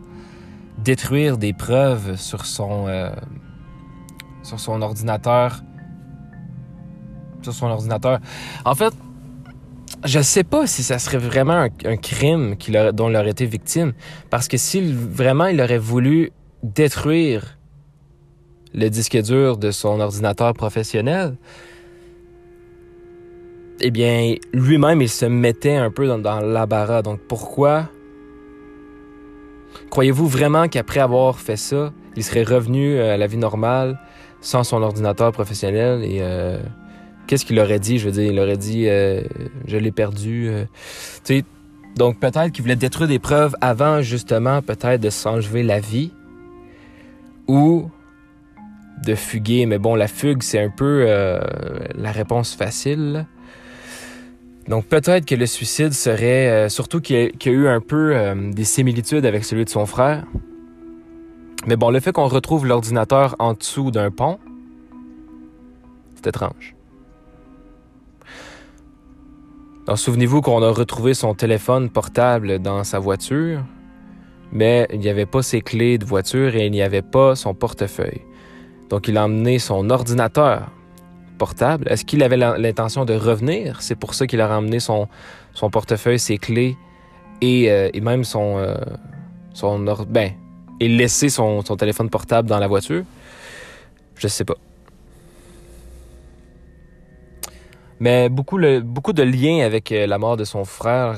détruire 0.79 1.38
des 1.38 1.53
preuves 1.53 2.17
sur 2.17 2.47
son, 2.47 2.87
euh, 2.88 3.11
sur 4.43 4.61
son 4.61 4.81
ordinateur. 4.83 5.62
Sur 7.43 7.53
son 7.53 7.67
ordinateur. 7.67 8.21
En 8.64 8.75
fait, 8.75 8.95
je 10.05 10.21
sais 10.21 10.45
pas 10.45 10.67
si 10.67 10.83
ça 10.83 10.99
serait 10.99 11.19
vraiment 11.19 11.69
un, 11.85 11.97
crime 11.97 12.57
dont 12.93 13.11
il 13.11 13.17
aurait 13.17 13.31
été 13.31 13.47
victime. 13.47 13.93
Parce 14.31 14.49
que 14.49 14.57
si 14.57 14.93
vraiment 14.93 15.47
il 15.47 15.61
aurait 15.61 15.79
voulu 15.79 16.31
détruire 16.62 17.59
le 18.75 18.88
disque 18.88 19.21
dur 19.23 19.57
de 19.57 19.71
son 19.71 20.01
ordinateur 20.01 20.53
professionnel, 20.55 21.37
eh 23.81 23.91
bien, 23.91 24.35
lui-même, 24.53 25.01
il 25.03 25.09
se 25.09 25.25
mettait 25.25 25.77
un 25.77 25.91
peu 25.91 26.07
dans, 26.09 26.19
dans 26.19 26.41
l'embarras. 26.41 27.03
Donc, 27.03 27.21
pourquoi 27.29 27.88
Croyez-vous 29.90 30.26
vraiment 30.26 30.68
qu'après 30.68 31.00
avoir 31.00 31.38
fait 31.38 31.57
ça, 31.57 31.92
il 32.16 32.24
serait 32.24 32.42
revenu 32.42 32.94
euh, 32.94 33.14
à 33.14 33.16
la 33.16 33.26
vie 33.26 33.37
normale 33.37 33.98
sans 34.40 34.64
son 34.64 34.83
ordinateur 34.83 35.33
professionnel? 35.33 36.04
Et 36.04 36.18
euh, 36.20 36.59
qu'est-ce 37.26 37.44
qu'il 37.44 37.59
aurait 37.59 37.78
dit? 37.78 37.98
Je 37.98 38.07
veux 38.07 38.12
dire, 38.12 38.31
il 38.31 38.38
aurait 38.38 38.57
dit 38.57 38.88
euh, 38.88 39.22
je 39.66 39.76
l'ai 39.76 39.92
perdu. 39.92 40.50
tu 41.24 41.37
sais, 41.37 41.44
donc 41.96 42.20
peut-être 42.20 42.50
qu'il 42.50 42.62
voulait 42.62 42.76
détruire 42.76 43.09
des 43.09 43.18
preuves 43.18 43.54
avant 43.61 44.02
justement 44.02 44.62
peut-être 44.62 45.00
de 45.00 45.11
s'enlever 45.11 45.62
la 45.62 45.81
vie 45.81 46.12
ou 47.46 47.90
de 49.04 49.14
fuguer. 49.14 49.66
Mais 49.66 49.78
bon, 49.78 49.94
la 49.94 50.09
fugue 50.09 50.42
c'est 50.42 50.61
un 50.61 50.70
peu 50.70 51.04
la 51.94 52.12
réponse 52.12 52.54
facile. 52.54 53.26
Donc 54.68 54.85
peut-être 54.85 55.24
que 55.24 55.35
le 55.35 55.46
suicide 55.46 55.94
serait, 55.94 56.50
euh, 56.50 56.68
surtout 56.68 57.00
qu'il 57.00 57.16
y, 57.16 57.48
a 57.48 57.52
eu 57.52 57.68
un 57.68 57.81
peu 57.81 58.14
euh, 58.14 58.52
des 58.52 58.64
similitudes 58.64 59.24
avec 59.24 59.44
celui 59.44 59.64
de 59.64 59.70
son 59.70 59.87
frère. 59.87 60.26
Mais 61.66 61.76
bon, 61.76 61.90
le 61.90 62.00
fait 62.00 62.12
qu'on 62.12 62.28
retrouve 62.28 62.66
l'ordinateur 62.66 63.35
en 63.38 63.54
dessous 63.54 63.90
d'un 63.90 64.11
pont, 64.11 64.38
c'est 66.14 66.26
étrange. 66.26 66.74
Souvenez-vous 69.94 70.42
qu'on 70.42 70.62
a 70.62 70.70
retrouvé 70.70 71.14
son 71.14 71.35
téléphone 71.35 71.88
portable 71.88 72.59
dans 72.59 72.85
sa 72.85 72.98
voiture, 72.98 73.64
mais 74.52 74.87
il 74.92 75.00
n'y 75.00 75.09
avait 75.09 75.24
pas 75.24 75.42
ses 75.42 75.62
clés 75.62 75.96
de 75.96 76.04
voiture 76.04 76.57
et 76.57 76.66
il 76.66 76.72
n'y 76.72 76.83
avait 76.83 77.00
pas 77.00 77.35
son 77.35 77.54
portefeuille. 77.54 78.20
Donc 78.90 79.09
il 79.09 79.16
a 79.16 79.24
emmené 79.24 79.59
son 79.59 79.88
ordinateur 79.88 80.70
portable. 81.38 81.88
Est-ce 81.88 82.05
qu'il 82.05 82.22
avait 82.22 82.37
l'intention 82.37 83.05
de 83.05 83.14
revenir? 83.14 83.81
C'est 83.81 83.94
pour 83.94 84.12
ça 84.14 84.27
qu'il 84.27 84.40
a 84.40 84.46
ramené 84.46 84.81
son, 84.81 85.09
son 85.55 85.70
portefeuille, 85.70 86.18
ses 86.18 86.37
clés 86.37 86.77
et, 87.40 87.70
euh, 87.70 87.88
et 87.94 88.01
même 88.01 88.24
son, 88.24 88.59
euh, 88.59 88.74
son 89.55 89.79
ben, 90.09 90.33
et 90.81 90.88
laissé 90.88 91.31
son, 91.31 91.64
son, 91.64 91.77
téléphone 91.77 92.11
portable 92.11 92.48
dans 92.48 92.59
la 92.59 92.66
voiture? 92.66 93.05
Je 94.16 94.29
sais 94.29 94.44
pas. 94.44 94.57
Mais 98.01 98.29
beaucoup, 98.29 98.59
le, 98.59 98.81
beaucoup 98.81 99.12
de 99.12 99.22
liens 99.22 99.64
avec 99.64 99.90
euh, 99.90 100.07
la 100.07 100.18
mort 100.18 100.37
de 100.37 100.44
son 100.44 100.64
frère. 100.64 101.16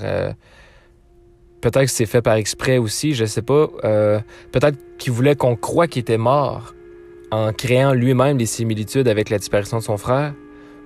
Peut-être 1.61 1.85
que 1.85 1.91
c'est 1.91 2.07
fait 2.07 2.23
par 2.23 2.35
exprès 2.35 2.79
aussi, 2.79 3.13
je 3.15 3.27
sais 3.27 3.43
pas. 3.43 3.67
Peut-être 4.53 4.79
qu'il 4.97 5.13
voulait 5.13 5.37
qu'on 5.37 5.57
croie 5.57 5.89
qu'il 5.89 6.01
était 6.01 6.17
mort 6.17 6.73
en 7.31 7.53
créant 7.53 7.93
lui-même 7.93 8.37
des 8.37 8.47
similitudes 8.47 9.09
avec 9.09 9.31
la 9.31 9.39
disparition 9.39 9.79
de 9.79 9.83
son 9.83 9.97
frère 9.97 10.35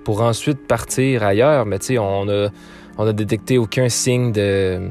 pour 0.03 0.21
ensuite 0.21 0.65
partir 0.67 1.23
ailleurs. 1.23 1.65
Mais 1.65 1.79
tu 1.79 1.85
sais, 1.87 1.97
on 1.97 2.29
a, 2.29 2.49
on 2.97 3.05
a 3.05 3.13
détecté 3.13 3.57
aucun 3.57 3.89
signe 3.89 4.31
de. 4.31 4.89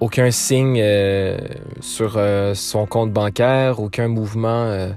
Aucun 0.00 0.30
signe 0.30 0.80
euh, 0.82 1.38
sur 1.80 2.14
euh, 2.16 2.52
son 2.54 2.84
compte 2.84 3.10
bancaire, 3.10 3.80
aucun 3.80 4.08
mouvement 4.08 4.64
euh, 4.64 4.90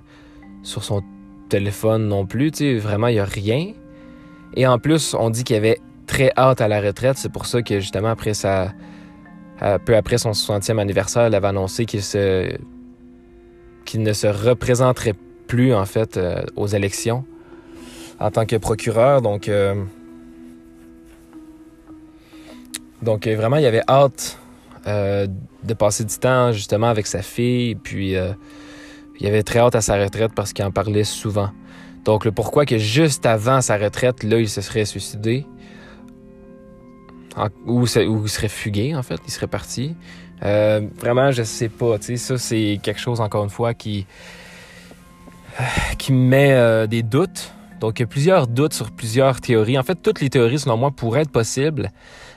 sur 0.63 0.83
son 0.83 1.01
téléphone 1.47 2.07
non 2.07 2.25
plus. 2.25 2.51
Tu 2.51 2.57
sais, 2.57 2.77
vraiment, 2.77 3.07
il 3.07 3.13
n'y 3.13 3.19
a 3.19 3.25
rien. 3.25 3.71
Et 4.55 4.67
en 4.67 4.79
plus, 4.79 5.13
on 5.13 5.29
dit 5.29 5.45
qu'il 5.45 5.55
avait 5.55 5.79
très 6.07 6.31
hâte 6.35 6.59
à 6.59 6.67
la 6.67 6.81
retraite. 6.81 7.17
C'est 7.17 7.31
pour 7.31 7.45
ça 7.45 7.61
que 7.61 7.79
justement, 7.79 8.09
après 8.09 8.33
peu 9.85 9.95
après 9.95 10.17
son 10.17 10.31
60e 10.31 10.77
anniversaire, 10.77 11.27
il 11.27 11.35
avait 11.35 11.47
annoncé 11.47 11.85
qu'il 11.85 12.01
se 12.01 12.57
qu'il 13.87 14.03
ne 14.03 14.13
se 14.13 14.27
représenterait 14.27 15.15
plus 15.47 15.73
en 15.73 15.85
fait 15.85 16.17
euh, 16.17 16.43
aux 16.55 16.67
élections 16.67 17.25
en 18.19 18.29
tant 18.29 18.45
que 18.45 18.57
procureur. 18.57 19.21
Donc, 19.21 19.47
euh, 19.47 19.83
donc 23.01 23.25
euh, 23.25 23.35
vraiment, 23.35 23.55
il 23.57 23.65
avait 23.65 23.83
hâte 23.87 24.37
de 24.85 25.73
passer 25.73 26.05
du 26.05 26.17
temps 26.17 26.53
justement 26.53 26.87
avec 26.87 27.07
sa 27.07 27.21
fille. 27.21 27.75
Puis 27.75 28.15
il 29.19 29.27
avait 29.27 29.43
très 29.43 29.59
hâte 29.59 29.75
à 29.75 29.81
sa 29.81 30.01
retraite 30.01 30.31
parce 30.33 30.53
qu'il 30.53 30.63
en 30.63 30.71
parlait 30.71 31.03
souvent. 31.03 31.49
Donc 32.05 32.23
le 32.23 32.31
pourquoi 32.31 32.65
que 32.65 32.77
juste 32.77 33.25
avant 33.25 33.59
sa 33.59 33.77
retraite, 33.77 34.23
là, 34.23 34.39
il 34.39 34.47
se 34.47 34.61
serait 34.61 34.85
suicidé. 34.85 35.45
ou, 37.65 37.83
il 37.83 38.29
serait 38.29 38.47
fugué, 38.47 38.95
en 38.95 39.03
fait, 39.03 39.19
il 39.27 39.31
serait 39.31 39.47
parti. 39.47 39.93
Euh, 40.43 40.81
vraiment, 40.97 41.31
je 41.31 41.43
sais 41.43 41.69
pas. 41.69 41.97
Tu 41.99 42.05
sais, 42.05 42.17
ça, 42.17 42.37
c'est 42.37 42.79
quelque 42.81 42.99
chose, 42.99 43.19
encore 43.19 43.43
une 43.43 43.49
fois, 43.49 43.73
qui, 43.73 44.05
qui 45.97 46.13
me 46.13 46.27
met 46.27 46.53
euh, 46.53 46.87
des 46.87 47.03
doutes. 47.03 47.51
Donc, 47.79 47.99
il 47.99 48.03
y 48.03 48.05
a 48.05 48.07
plusieurs 48.07 48.47
doutes 48.47 48.73
sur 48.73 48.91
plusieurs 48.91 49.39
théories. 49.41 49.77
En 49.77 49.83
fait, 49.83 49.95
toutes 49.95 50.21
les 50.21 50.29
théories, 50.29 50.59
selon 50.59 50.77
moi, 50.77 50.91
pourraient 50.91 51.21
être 51.21 51.31
possibles, 51.31 51.91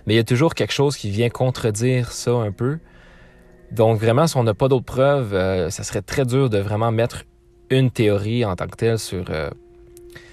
mais 0.06 0.14
il 0.14 0.16
y 0.16 0.20
a 0.20 0.24
toujours 0.24 0.54
quelque 0.54 0.72
chose 0.72 0.96
qui 0.96 1.10
vient 1.10 1.30
contredire 1.30 2.12
ça 2.12 2.32
un 2.32 2.52
peu. 2.52 2.78
Donc, 3.72 4.00
vraiment, 4.00 4.26
si 4.26 4.36
on 4.36 4.44
n'a 4.44 4.54
pas 4.54 4.68
d'autres 4.68 4.84
preuves, 4.84 5.32
euh, 5.32 5.70
ça 5.70 5.82
serait 5.82 6.02
très 6.02 6.24
dur 6.24 6.50
de 6.50 6.58
vraiment 6.58 6.90
mettre 6.90 7.24
une 7.70 7.90
théorie 7.90 8.44
en 8.44 8.56
tant 8.56 8.66
que 8.66 8.76
telle 8.76 8.98
sur, 8.98 9.24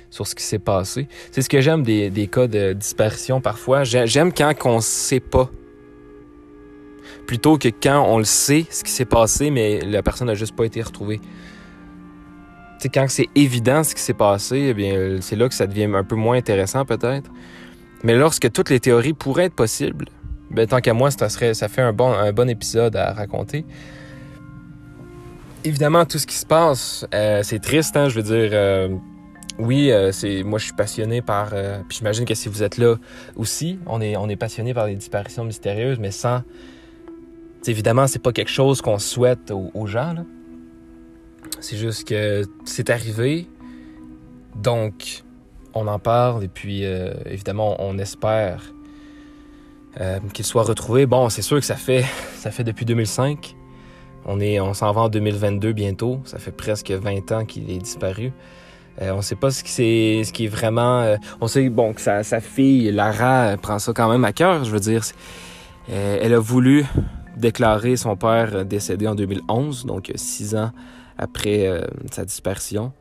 sur 0.10 0.26
ce 0.26 0.34
qui 0.34 0.44
s'est 0.44 0.58
passé. 0.58 1.08
C'est 1.32 1.44
ce 1.44 1.50
que 1.50 1.62
j'aime 1.62 1.84
des, 1.84 2.10
des, 2.10 2.26
cas 2.26 2.48
de 2.48 2.74
disparition 2.74 3.40
parfois. 3.40 3.84
J'aime 3.84 4.34
quand 4.34 4.56
on 4.66 4.78
ne 4.78 4.82
sait 4.82 5.20
pas 5.20 5.52
plutôt 7.26 7.58
que 7.58 7.70
quand 7.70 8.06
on 8.08 8.18
le 8.18 8.24
sait 8.24 8.66
ce 8.70 8.84
qui 8.84 8.92
s'est 8.92 9.06
passé, 9.06 9.52
mais 9.52 9.82
la 9.82 10.04
personne 10.04 10.28
n'a 10.28 10.36
juste 10.36 10.56
pas 10.56 10.66
été 10.66 10.82
retrouvée. 10.82 11.20
sais, 12.80 12.90
quand 12.90 13.06
c'est 13.10 13.30
évident 13.36 13.84
ce 13.84 13.96
qui 13.96 14.02
s'est 14.02 14.14
passé, 14.14 14.68
eh 14.70 14.74
bien, 14.74 15.18
c'est 15.22 15.36
là 15.36 15.48
que 15.48 15.56
ça 15.56 15.68
devient 15.68 15.90
un 15.94 16.04
peu 16.04 16.16
moins 16.16 16.38
intéressant 16.38 16.86
peut-être. 16.86 17.30
Mais 18.04 18.16
lorsque 18.16 18.52
toutes 18.52 18.70
les 18.70 18.80
théories 18.80 19.14
pourraient 19.14 19.46
être 19.46 19.56
possibles, 19.56 20.06
ben, 20.50 20.66
tant 20.68 20.80
qu'à 20.80 20.94
moi, 20.94 21.12
ça, 21.12 21.30
serait, 21.30 21.54
ça 21.54 21.68
fait 21.68 21.82
un 21.82 21.94
bon, 21.94 22.12
un 22.12 22.32
bon 22.32 22.50
épisode 22.50 22.96
à 22.96 23.14
raconter. 23.14 23.66
Évidemment, 25.64 26.06
tout 26.06 26.18
ce 26.18 26.28
qui 26.28 26.36
se 26.36 26.46
passe, 26.46 27.06
euh, 27.14 27.42
c'est 27.44 27.60
triste, 27.60 27.98
hein, 27.98 28.10
je 28.10 28.16
veux 28.16 28.24
dire. 28.24 28.50
Euh, 28.54 28.90
oui, 29.60 29.92
euh, 29.92 30.12
c'est 30.12 30.44
moi 30.44 30.60
je 30.60 30.66
suis 30.66 30.74
passionné 30.74 31.24
par. 31.24 31.50
puis 31.90 31.98
j'imagine 31.98 32.26
que 32.26 32.36
si 32.36 32.48
vous 32.48 32.62
êtes 32.62 32.78
là 32.78 32.96
aussi, 33.36 33.80
on 33.88 34.00
est, 34.00 34.16
on 34.16 34.30
est 34.30 34.36
passionné 34.36 34.74
par 34.74 34.86
les 34.86 34.96
disparitions 34.96 35.44
mystérieuses, 35.44 35.98
mais 36.00 36.12
sans 36.12 36.44
évidemment, 37.68 38.08
c'est 38.08 38.22
pas 38.22 38.32
quelque 38.32 38.52
chose 38.52 38.82
qu'on 38.82 39.00
souhaite 39.00 39.52
aux, 39.52 39.88
gens. 39.88 40.16
C'est 41.60 41.78
juste 41.78 42.08
que 42.08 42.44
c'est 42.66 42.90
arrivé. 42.90 43.48
Donc, 44.56 45.24
on 45.74 45.88
en 45.88 46.00
parle 46.00 46.44
et 46.44 46.48
puis, 46.48 46.86
euh, 46.86 47.14
évidemment, 47.26 47.76
on 47.80 47.98
espère 48.00 48.74
euh, 50.02 50.20
qu'il 50.34 50.46
soit 50.46 50.64
retrouvé. 50.64 51.06
Bon, 51.06 51.30
c'est 51.30 51.42
sûr 51.42 51.60
que 51.60 51.66
ça 51.66 51.76
fait, 51.76 52.06
ça 52.36 52.52
fait 52.52 52.64
depuis 52.64 52.86
2005. 52.86 53.56
On, 54.26 54.40
est, 54.40 54.60
on 54.60 54.74
s'en 54.74 54.92
va 54.92 55.02
en 55.02 55.10
2022 55.10 55.74
bientôt. 55.74 56.20
Ça 56.26 56.38
fait 56.40 56.52
presque 56.52 56.92
20 56.92 57.32
ans 57.32 57.46
qu'il 57.46 57.70
est 57.72 57.78
disparu. 57.78 58.34
Euh, 59.02 59.12
on 59.12 59.22
sait 59.22 59.36
pas 59.36 59.52
ce 59.52 59.64
qui, 59.64 59.72
c'est, 59.72 60.24
ce 60.24 60.34
qui 60.34 60.46
est 60.46 60.50
vraiment... 60.50 61.16
on 61.40 61.48
sait 61.48 61.70
bon, 61.70 61.94
que 61.94 62.02
sa, 62.02 62.24
sa, 62.24 62.42
fille, 62.42 62.92
Lara, 62.92 63.56
prend 63.62 63.78
ça 63.80 63.94
quand 63.94 64.10
même 64.10 64.26
à 64.26 64.34
cœur. 64.34 64.64
Je 64.64 64.72
veux 64.72 64.80
dire, 64.80 65.04
elle 65.88 66.34
a 66.34 66.40
voulu 66.40 66.86
déclaré 67.38 67.96
son 67.96 68.16
père 68.16 68.66
décédé 68.66 69.08
en 69.08 69.16
2011, 69.16 69.86
donc 69.86 70.12
six 70.16 70.56
ans 70.56 70.72
après 71.18 71.68
euh, 71.68 71.82
sa 72.12 72.26
dispersion. 72.26 72.92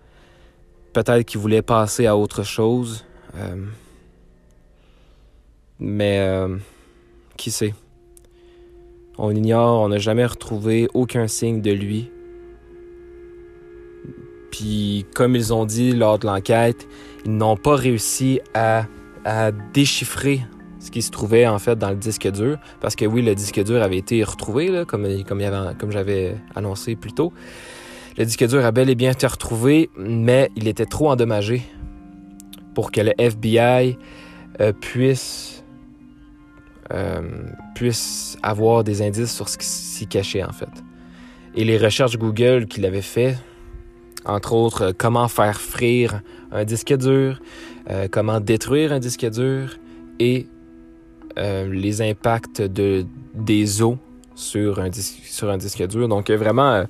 Peut-être 0.92 1.26
qu'il 1.26 1.40
voulait 1.40 1.62
passer 1.62 2.06
à 2.06 2.16
autre 2.16 2.42
chose. 2.42 3.04
Euh, 3.36 3.66
mais 5.78 6.18
euh, 6.20 6.56
qui 7.36 7.50
sait? 7.50 7.74
On 9.18 9.34
ignore, 9.34 9.82
on 9.82 9.88
n'a 9.88 9.98
jamais 9.98 10.24
retrouvé 10.24 10.88
aucun 10.94 11.26
signe 11.26 11.60
de 11.60 11.72
lui. 11.72 12.10
Puis, 14.50 15.06
comme 15.14 15.34
ils 15.34 15.52
ont 15.52 15.66
dit 15.66 15.92
lors 15.92 16.18
de 16.18 16.26
l'enquête, 16.26 16.86
ils 17.24 17.36
n'ont 17.36 17.56
pas 17.56 17.76
réussi 17.76 18.40
à 18.54 18.86
déchiffrer 19.74 20.40
ce 20.86 20.90
qui 20.92 21.02
se 21.02 21.10
trouvait 21.10 21.46
en 21.46 21.58
fait 21.58 21.76
dans 21.76 21.90
le 21.90 21.96
disque 21.96 22.30
dur. 22.30 22.58
Parce 22.80 22.94
que 22.94 23.04
oui, 23.04 23.20
le 23.20 23.34
disque 23.34 23.62
dur 23.62 23.82
avait 23.82 23.98
été 23.98 24.22
retrouvé, 24.22 24.68
là, 24.68 24.84
comme, 24.84 25.06
comme, 25.24 25.90
j'avais 25.90 26.36
annoncé 26.54 26.94
plus 26.94 27.12
tôt. 27.12 27.32
Le 28.16 28.24
disque 28.24 28.46
dur 28.46 28.64
a 28.64 28.70
bel 28.70 28.88
et 28.88 28.94
bien 28.94 29.10
été 29.10 29.26
retrouvé, 29.26 29.90
mais 29.98 30.50
il 30.56 30.68
était 30.68 30.86
trop 30.86 31.10
endommagé 31.10 31.62
pour 32.74 32.92
que 32.92 33.00
le 33.00 33.12
FBI 33.18 33.98
euh, 34.60 34.72
puisse, 34.72 35.64
euh, 36.92 37.20
puisse 37.74 38.38
avoir 38.42 38.84
des 38.84 39.02
indices 39.02 39.34
sur 39.34 39.48
ce 39.48 39.58
qui 39.58 39.66
s'y 39.66 40.06
cachait 40.06 40.44
en 40.44 40.52
fait. 40.52 40.68
Et 41.56 41.64
les 41.64 41.78
recherches 41.78 42.16
Google 42.16 42.66
qu'il 42.66 42.86
avait 42.86 43.02
fait, 43.02 43.36
entre 44.24 44.52
autres, 44.52 44.82
euh, 44.82 44.92
comment 44.96 45.26
faire 45.26 45.60
frire 45.60 46.22
un 46.52 46.64
disque 46.64 46.96
dur, 46.96 47.40
comment 48.12 48.40
détruire 48.40 48.92
un 48.92 49.00
disque 49.00 49.28
dur 49.28 49.78
et 50.20 50.46
euh, 51.38 51.68
les 51.70 52.02
impacts 52.02 52.62
de, 52.62 53.06
des 53.34 53.82
eaux 53.82 53.98
sur 54.34 54.80
un, 54.80 54.88
disque, 54.88 55.22
sur 55.24 55.50
un 55.50 55.58
disque 55.58 55.86
dur. 55.86 56.08
Donc 56.08 56.30
euh, 56.30 56.36
vraiment, 56.36 56.70
euh, 56.70 56.84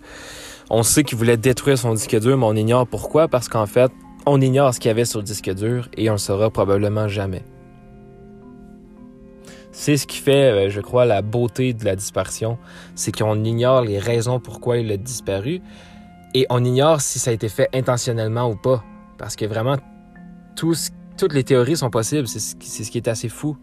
on 0.70 0.82
sait 0.82 1.04
qu'il 1.04 1.18
voulait 1.18 1.36
détruire 1.36 1.78
son 1.78 1.94
disque 1.94 2.18
dur, 2.18 2.36
mais 2.38 2.46
on 2.46 2.54
ignore 2.54 2.86
pourquoi, 2.86 3.28
parce 3.28 3.48
qu'en 3.48 3.66
fait, 3.66 3.90
on 4.24 4.40
ignore 4.40 4.74
ce 4.74 4.80
qu'il 4.80 4.88
y 4.88 4.90
avait 4.90 5.04
sur 5.04 5.20
le 5.20 5.24
disque 5.24 5.52
dur 5.52 5.88
et 5.96 6.08
on 6.10 6.14
le 6.14 6.18
saura 6.18 6.50
probablement 6.50 7.08
jamais. 7.08 7.42
C'est 9.72 9.96
ce 9.96 10.06
qui 10.06 10.18
fait, 10.18 10.70
je 10.70 10.80
crois, 10.80 11.04
la 11.04 11.22
beauté 11.22 11.74
de 11.74 11.84
la 11.84 11.96
dispersion, 11.96 12.56
c'est 12.94 13.12
qu'on 13.12 13.44
ignore 13.44 13.82
les 13.82 13.98
raisons 13.98 14.40
pourquoi 14.40 14.78
il 14.78 14.90
a 14.90 14.96
disparu 14.96 15.60
et 16.34 16.46
on 16.50 16.64
ignore 16.64 17.00
si 17.00 17.18
ça 17.18 17.30
a 17.30 17.34
été 17.34 17.48
fait 17.48 17.68
intentionnellement 17.74 18.48
ou 18.50 18.56
pas. 18.56 18.84
Parce 19.18 19.36
que 19.36 19.44
vraiment, 19.44 19.76
toutes 20.54 21.32
les 21.32 21.44
théories 21.44 21.76
sont 21.76 21.90
possibles, 21.90 22.28
c'est 22.28 22.38
ce 22.38 22.90
qui 22.90 22.98
est 22.98 23.08
assez 23.08 23.28
fou. 23.28 23.56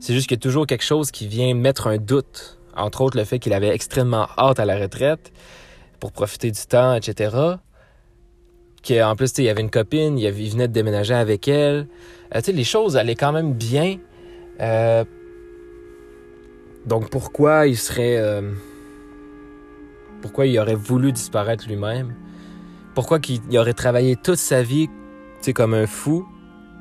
C'est 0.00 0.14
juste 0.14 0.28
qu'il 0.28 0.36
y 0.36 0.40
a 0.40 0.42
toujours 0.42 0.66
quelque 0.66 0.84
chose 0.84 1.10
qui 1.10 1.26
vient 1.26 1.54
mettre 1.54 1.86
un 1.86 1.96
doute. 1.96 2.58
Entre 2.76 3.00
autres, 3.00 3.16
le 3.16 3.24
fait 3.24 3.38
qu'il 3.38 3.52
avait 3.52 3.70
extrêmement 3.70 4.28
hâte 4.36 4.60
à 4.60 4.64
la 4.64 4.78
retraite 4.78 5.32
pour 5.98 6.12
profiter 6.12 6.50
du 6.50 6.60
temps, 6.66 6.94
etc. 6.94 7.34
Qu'en 8.86 9.16
plus, 9.16 9.32
il 9.38 9.44
y 9.44 9.48
avait 9.48 9.62
une 9.62 9.70
copine, 9.70 10.18
il, 10.18 10.30
venait 10.30 10.68
de 10.68 10.72
déménager 10.72 11.14
avec 11.14 11.48
elle. 11.48 11.88
Euh, 12.34 12.40
les 12.46 12.64
choses 12.64 12.96
allaient 12.96 13.14
quand 13.14 13.32
même 13.32 13.54
bien. 13.54 13.96
Euh, 14.60 15.04
donc 16.86 17.10
pourquoi 17.10 17.66
il 17.66 17.76
serait... 17.76 18.16
Euh, 18.18 18.52
pourquoi 20.22 20.46
il 20.46 20.58
aurait 20.58 20.74
voulu 20.74 21.12
disparaître 21.12 21.66
lui-même? 21.66 22.14
Pourquoi 22.94 23.18
il 23.28 23.58
aurait 23.58 23.74
travaillé 23.74 24.16
toute 24.16 24.38
sa 24.38 24.62
vie 24.62 24.88
comme 25.54 25.74
un 25.74 25.86
fou 25.86 26.26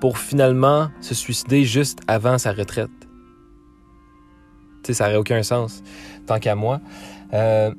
pour 0.02 0.18
finalement 0.18 0.90
se 1.00 1.14
suicider 1.14 1.64
juste 1.66 2.00
avant 2.08 2.38
sa 2.38 2.52
retraite? 2.52 3.05
Ça 4.94 5.06
n'aurait 5.06 5.18
aucun 5.18 5.44
sens, 5.44 5.84
tant 6.26 6.40
qu'à 6.40 6.56
moi. 6.56 6.82
Euh, 7.34 7.72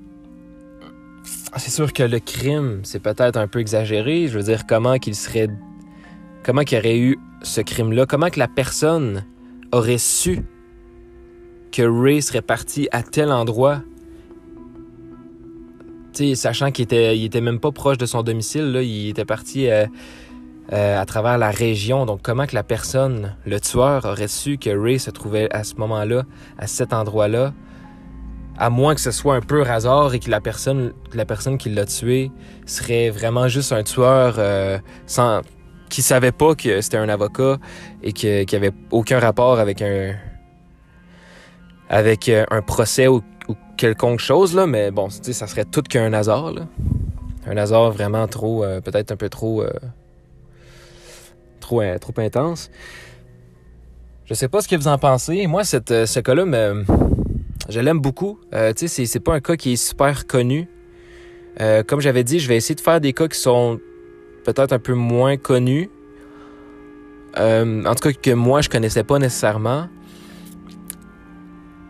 c'est 1.57 1.71
sûr 1.71 1.93
que 1.93 2.03
le 2.03 2.19
crime, 2.19 2.81
c'est 2.83 3.01
peut-être 3.01 3.37
un 3.37 3.49
peu 3.49 3.61
exagéré. 3.61 4.29
Je 4.29 4.39
veux 4.39 4.45
dire, 4.45 4.67
comment 4.67 4.99
qu'il 4.99 5.15
serait. 5.15 5.49
Comment 6.43 6.63
qu'il 6.63 6.79
y 6.79 6.81
aurait 6.81 6.99
eu 6.99 7.19
ce 7.43 7.61
crime-là? 7.61 8.07
Comment 8.07 8.31
que 8.31 8.39
la 8.39 8.49
personne 8.49 9.25
aurait 9.73 9.99
su 9.99 10.45
que 11.73 11.83
Ray 11.83 12.23
serait 12.23 12.43
parti 12.43 12.89
à 12.93 13.03
tel 13.03 13.33
endroit? 13.33 13.83
sais, 16.17 16.35
sachant 16.35 16.71
qu'il 16.71 16.85
était, 16.85 17.41
même 17.41 17.61
pas 17.61 17.73
proche 17.73 17.99
de 17.99 18.07
son 18.07 18.23
domicile, 18.23 18.79
il 18.83 19.11
était 19.11 19.25
parti 19.25 19.69
euh, 19.69 19.87
euh, 20.73 21.01
à 21.01 21.07
travers 21.07 21.39
la 21.39 21.51
région. 21.51 22.07
Donc, 22.07 22.23
comment 22.23 22.45
que 22.45 22.57
la 22.57 22.65
personne, 22.65 23.37
le 23.47 23.61
tueur, 23.61 24.05
aurait 24.05 24.27
su 24.27 24.59
que 24.59 24.71
Ray 24.71 24.99
se 24.99 25.13
trouvait 25.13 25.49
à 25.55 25.63
ce 25.63 25.77
moment-là, 25.77 26.25
à 26.59 26.67
cet 26.67 26.93
endroit-là, 26.93 27.53
à 28.59 28.69
moins 28.69 28.97
que 28.97 29.01
ce 29.01 29.13
soit 29.13 29.37
un 29.37 29.41
peu 29.41 29.63
hasard 29.63 30.15
et 30.15 30.19
que 30.19 30.29
la 30.29 30.41
personne, 30.41 30.93
la 31.15 31.25
personne 31.25 31.57
qui 31.57 31.69
l'a 31.69 31.85
tué 31.85 32.33
serait 32.65 33.11
vraiment 33.11 33.47
juste 33.47 33.71
un 33.71 33.85
tueur 33.85 34.37
euh, 34.39 34.79
sans, 35.07 35.43
qui 35.89 36.03
savait 36.03 36.33
pas 36.33 36.57
que 36.57 36.81
c'était 36.81 36.97
un 36.97 37.09
avocat 37.09 37.59
et 38.03 38.13
qui 38.13 38.57
avait 38.57 38.73
aucun 38.91 39.21
rapport 39.21 39.61
avec 39.61 39.83
un, 39.83 40.17
avec 41.89 42.29
euh, 42.29 42.45
un 42.51 42.63
procès 42.63 43.07
ou, 43.07 43.23
quelconque 43.77 44.21
chose 44.21 44.53
là. 44.53 44.67
Mais 44.67 44.91
bon, 44.91 45.11
ça 45.11 45.47
serait 45.47 45.67
tout 45.67 45.83
qu'un 45.83 46.13
hasard 46.13 46.51
là. 46.51 46.63
Un 47.47 47.57
hasard 47.57 47.93
vraiment 47.93 48.27
trop, 48.27 48.65
peut-être 48.83 49.13
un 49.13 49.17
peu 49.17 49.29
trop 49.29 49.63
trop, 51.67 51.83
euh, 51.83 51.99
trop 51.99 52.15
intense. 52.19 52.71
Je 54.25 54.35
sais 54.35 54.49
pas 54.49 54.61
ce 54.61 54.69
que 54.69 54.77
vous 54.77 54.89
en 54.89 54.99
pensez. 54.99 55.47
Moi, 55.47 55.65
cette, 55.65 55.91
euh, 55.91 56.07
ce 56.07 56.21
cas-là, 56.21 56.45
je 57.69 57.81
l'aime 57.81 58.01
beaucoup. 58.01 58.39
Euh, 58.55 58.73
tu 58.73 58.89
sais, 58.89 59.07
c'est 59.07 59.21
pas 59.21 59.35
un 59.35 59.41
cas 59.41 59.57
qui 59.57 59.73
est 59.73 59.77
super 59.77 60.27
connu. 60.27 60.69
comme 61.87 62.01
j'avais 62.01 62.25
dit, 62.25 62.39
je 62.39 62.49
vais 62.49 62.57
essayer 62.57 62.75
de 62.75 62.81
faire 62.81 63.01
des 63.01 63.13
cas 63.13 63.29
qui 63.29 63.39
sont 63.39 63.81
peut-être 64.45 64.73
un 64.73 64.79
peu 64.79 64.95
moins 64.95 65.37
connus. 65.37 65.91
en 67.37 67.95
tout 67.95 68.09
cas, 68.09 68.13
que 68.13 68.33
moi, 68.33 68.61
je 68.61 68.69
connaissais 68.69 69.05
pas 69.05 69.19
nécessairement. 69.19 69.89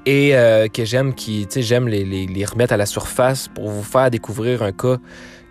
Et 0.06 0.30
que 0.72 0.84
j'aime 0.84 1.14
qui, 1.14 1.48
j'aime 1.56 1.88
les, 1.88 2.04
les 2.04 2.44
remettre 2.44 2.72
à 2.72 2.76
la 2.76 2.86
surface 2.86 3.48
pour 3.48 3.68
vous 3.70 3.82
faire 3.82 4.10
découvrir 4.10 4.62
un 4.62 4.72
cas 4.72 4.98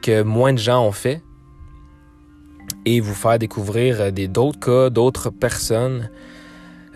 que 0.02 0.24
moins 0.24 0.54
de 0.54 0.60
gens 0.60 0.82
ont 0.88 0.94
fait 0.94 1.22
et 2.86 3.00
vous 3.00 3.14
faire 3.14 3.40
découvrir 3.40 4.00
euh, 4.00 4.12
d'autres 4.12 4.60
cas, 4.60 4.90
d'autres 4.90 5.30
personnes 5.30 6.10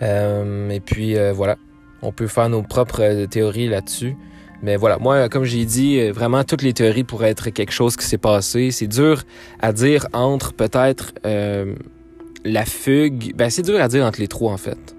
et 0.02 0.80
puis 0.80 1.14
voilà, 1.34 1.58
on 2.00 2.10
peut 2.10 2.26
faire 2.26 2.48
nos 2.48 2.62
propres 2.62 3.26
théories 3.26 3.68
là-dessus. 3.68 4.16
Mais 4.62 4.76
voilà, 4.76 4.96
moi, 4.96 5.28
comme 5.28 5.44
j'ai 5.44 5.66
dit, 5.66 6.08
vraiment, 6.08 6.42
toutes 6.42 6.62
les 6.62 6.72
théories 6.72 7.04
pourraient 7.04 7.28
être 7.28 7.50
quelque 7.50 7.70
chose 7.70 7.98
qui 7.98 8.06
s'est 8.06 8.16
passé. 8.16 8.70
C'est 8.70 8.86
dur 8.86 9.24
à 9.60 9.74
dire 9.74 10.06
entre 10.14 10.54
peut-être 10.54 11.12
la 11.22 12.64
fugue. 12.64 13.36
Ben, 13.36 13.50
c'est 13.50 13.60
dur 13.60 13.78
à 13.78 13.88
dire 13.88 14.06
entre 14.06 14.20
les 14.20 14.28
trois, 14.28 14.52
en 14.52 14.56
fait. 14.56 14.96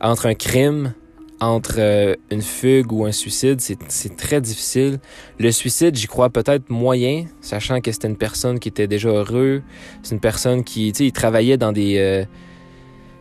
Entre 0.00 0.24
un 0.24 0.34
crime, 0.34 0.94
entre 1.40 1.76
euh, 1.78 2.14
une 2.30 2.42
fugue 2.42 2.92
ou 2.92 3.04
un 3.04 3.12
suicide, 3.12 3.60
c'est 3.60 4.16
très 4.16 4.40
difficile. 4.40 4.98
Le 5.38 5.52
suicide, 5.52 5.94
j'y 5.94 6.06
crois 6.06 6.30
peut-être 6.30 6.68
moyen, 6.68 7.26
sachant 7.40 7.80
que 7.80 7.92
c'était 7.92 8.08
une 8.08 8.16
personne 8.16 8.58
qui 8.58 8.68
était 8.68 8.88
déjà 8.88 9.08
heureux. 9.08 9.62
C'est 10.02 10.14
une 10.14 10.20
personne 10.20 10.64
qui, 10.64 10.90
tu 10.92 10.98
sais, 10.98 11.06
il 11.06 11.12
travaillait 11.12 11.56
dans 11.56 11.72
des... 11.72 11.98
Euh, 11.98 12.24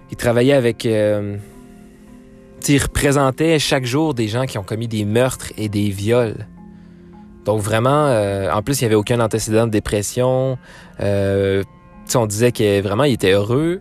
il 0.10 0.18
travaillait 0.18 0.54
avec... 0.54 0.86
Euh, 0.86 1.38
tu 2.60 2.68
sais, 2.68 2.74
il 2.74 2.82
représentait 2.82 3.60
chaque 3.60 3.86
jour 3.86 4.14
des 4.14 4.28
gens 4.28 4.46
qui 4.46 4.58
ont 4.58 4.64
commis 4.64 4.88
des 4.88 5.06
meurtres 5.06 5.54
et 5.58 5.70
des 5.70 5.90
viols. 5.90 6.48
Donc 7.46 7.62
vraiment, 7.62 8.08
en 8.52 8.62
plus, 8.62 8.82
il 8.82 8.84
n'y 8.84 8.88
avait 8.88 8.96
aucun 8.96 9.20
antécédent 9.20 9.68
de 9.68 9.72
dépression. 9.72 10.58
Euh, 11.00 11.64
on 12.16 12.26
disait 12.26 12.52
que 12.52 12.82
vraiment, 12.82 13.04
il 13.04 13.14
était 13.14 13.32
heureux. 13.32 13.80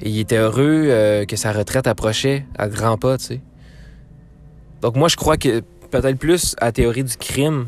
Et 0.00 0.08
il 0.10 0.20
était 0.20 0.36
heureux 0.36 1.24
que 1.28 1.36
sa 1.36 1.52
retraite 1.52 1.86
approchait 1.86 2.46
à 2.56 2.68
grands 2.68 2.96
pas, 2.96 3.18
tu 3.18 3.24
sais. 3.24 3.40
Donc 4.80 4.96
moi, 4.96 5.08
je 5.08 5.16
crois 5.16 5.36
que 5.36 5.60
peut-être 5.90 6.18
plus 6.18 6.54
à 6.60 6.66
la 6.66 6.72
théorie 6.72 7.04
du 7.04 7.16
crime, 7.16 7.66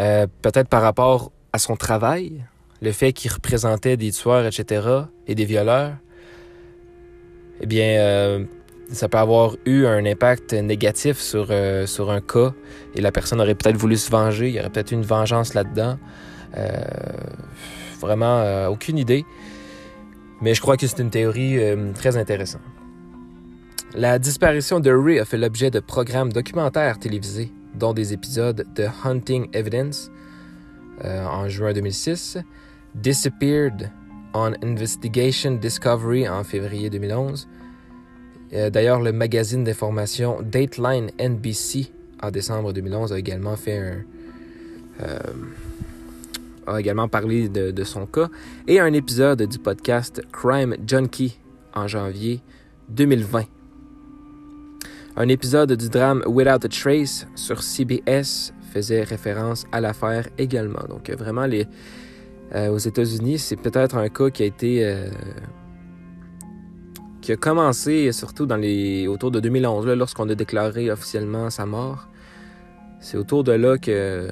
euh, 0.00 0.26
peut-être 0.40 0.68
par 0.68 0.82
rapport 0.82 1.30
à 1.52 1.58
son 1.58 1.76
travail, 1.76 2.44
le 2.80 2.92
fait 2.92 3.12
qu'il 3.12 3.30
représentait 3.30 3.96
des 3.96 4.10
tueurs, 4.12 4.46
etc., 4.46 4.86
et 5.26 5.34
des 5.34 5.44
violeurs, 5.44 5.92
eh 7.60 7.66
bien, 7.66 8.00
euh, 8.00 8.44
ça 8.90 9.08
peut 9.08 9.18
avoir 9.18 9.56
eu 9.66 9.86
un 9.86 10.04
impact 10.06 10.54
négatif 10.54 11.18
sur, 11.18 11.48
euh, 11.50 11.86
sur 11.86 12.10
un 12.10 12.20
cas, 12.20 12.52
et 12.94 13.00
la 13.00 13.12
personne 13.12 13.40
aurait 13.40 13.54
peut-être 13.54 13.76
voulu 13.76 13.96
se 13.96 14.10
venger, 14.10 14.48
il 14.48 14.54
y 14.54 14.60
aurait 14.60 14.70
peut-être 14.70 14.92
une 14.92 15.02
vengeance 15.02 15.54
là-dedans. 15.54 15.98
vraiment, 18.00 18.66
aucune 18.66 18.98
idée. 18.98 19.24
Mais 20.40 20.54
je 20.54 20.60
crois 20.60 20.76
que 20.76 20.86
c'est 20.86 20.98
une 20.98 21.10
théorie 21.10 21.56
très 21.94 22.16
intéressante. 22.16 22.81
La 23.94 24.18
disparition 24.18 24.80
de 24.80 24.90
Ray 24.90 25.18
a 25.18 25.26
fait 25.26 25.36
l'objet 25.36 25.70
de 25.70 25.78
programmes 25.78 26.32
documentaires 26.32 26.98
télévisés, 26.98 27.52
dont 27.74 27.92
des 27.92 28.14
épisodes 28.14 28.66
de 28.74 28.86
Hunting 29.04 29.48
Evidence 29.52 30.10
euh, 31.04 31.26
en 31.26 31.46
juin 31.50 31.74
2006, 31.74 32.38
Disappeared 32.94 33.90
on 34.32 34.54
Investigation 34.62 35.56
Discovery 35.56 36.26
en 36.26 36.42
février 36.42 36.88
2011. 36.88 37.46
Euh, 38.54 38.70
d'ailleurs, 38.70 39.02
le 39.02 39.12
magazine 39.12 39.62
d'information 39.62 40.40
Dateline 40.40 41.10
NBC 41.20 41.92
en 42.22 42.30
décembre 42.30 42.72
2011 42.72 43.12
a 43.12 43.18
également 43.18 43.56
fait 43.56 43.76
un, 43.76 44.04
euh, 45.02 45.18
a 46.66 46.80
également 46.80 47.08
parlé 47.08 47.50
de, 47.50 47.72
de, 47.72 47.84
son 47.84 48.06
cas 48.06 48.30
et 48.66 48.80
un 48.80 48.94
épisode 48.94 49.42
du 49.42 49.58
podcast 49.58 50.22
Crime 50.32 50.76
Junkie 50.86 51.38
en 51.74 51.88
janvier 51.88 52.40
2020. 52.88 53.44
Un 55.14 55.28
épisode 55.28 55.72
du 55.72 55.90
drame 55.90 56.22
Without 56.26 56.64
a 56.64 56.68
Trace 56.68 57.26
sur 57.34 57.62
CBS 57.62 58.54
faisait 58.72 59.02
référence 59.02 59.66
à 59.70 59.82
l'affaire 59.82 60.26
également. 60.38 60.82
Donc 60.88 61.10
vraiment, 61.10 61.44
les, 61.44 61.66
euh, 62.54 62.70
aux 62.70 62.78
États-Unis, 62.78 63.38
c'est 63.38 63.56
peut-être 63.56 63.96
un 63.96 64.08
cas 64.08 64.30
qui 64.30 64.42
a 64.42 64.46
été... 64.46 64.84
Euh, 64.84 65.10
qui 67.20 67.30
a 67.30 67.36
commencé 67.36 68.10
surtout 68.10 68.46
dans 68.46 68.56
les 68.56 69.06
autour 69.06 69.30
de 69.30 69.38
2011, 69.38 69.86
lorsqu'on 69.88 70.28
a 70.28 70.34
déclaré 70.34 70.90
officiellement 70.90 71.50
sa 71.50 71.66
mort. 71.66 72.08
C'est 72.98 73.16
autour 73.16 73.44
de 73.44 73.52
là 73.52 73.78
que 73.78 74.28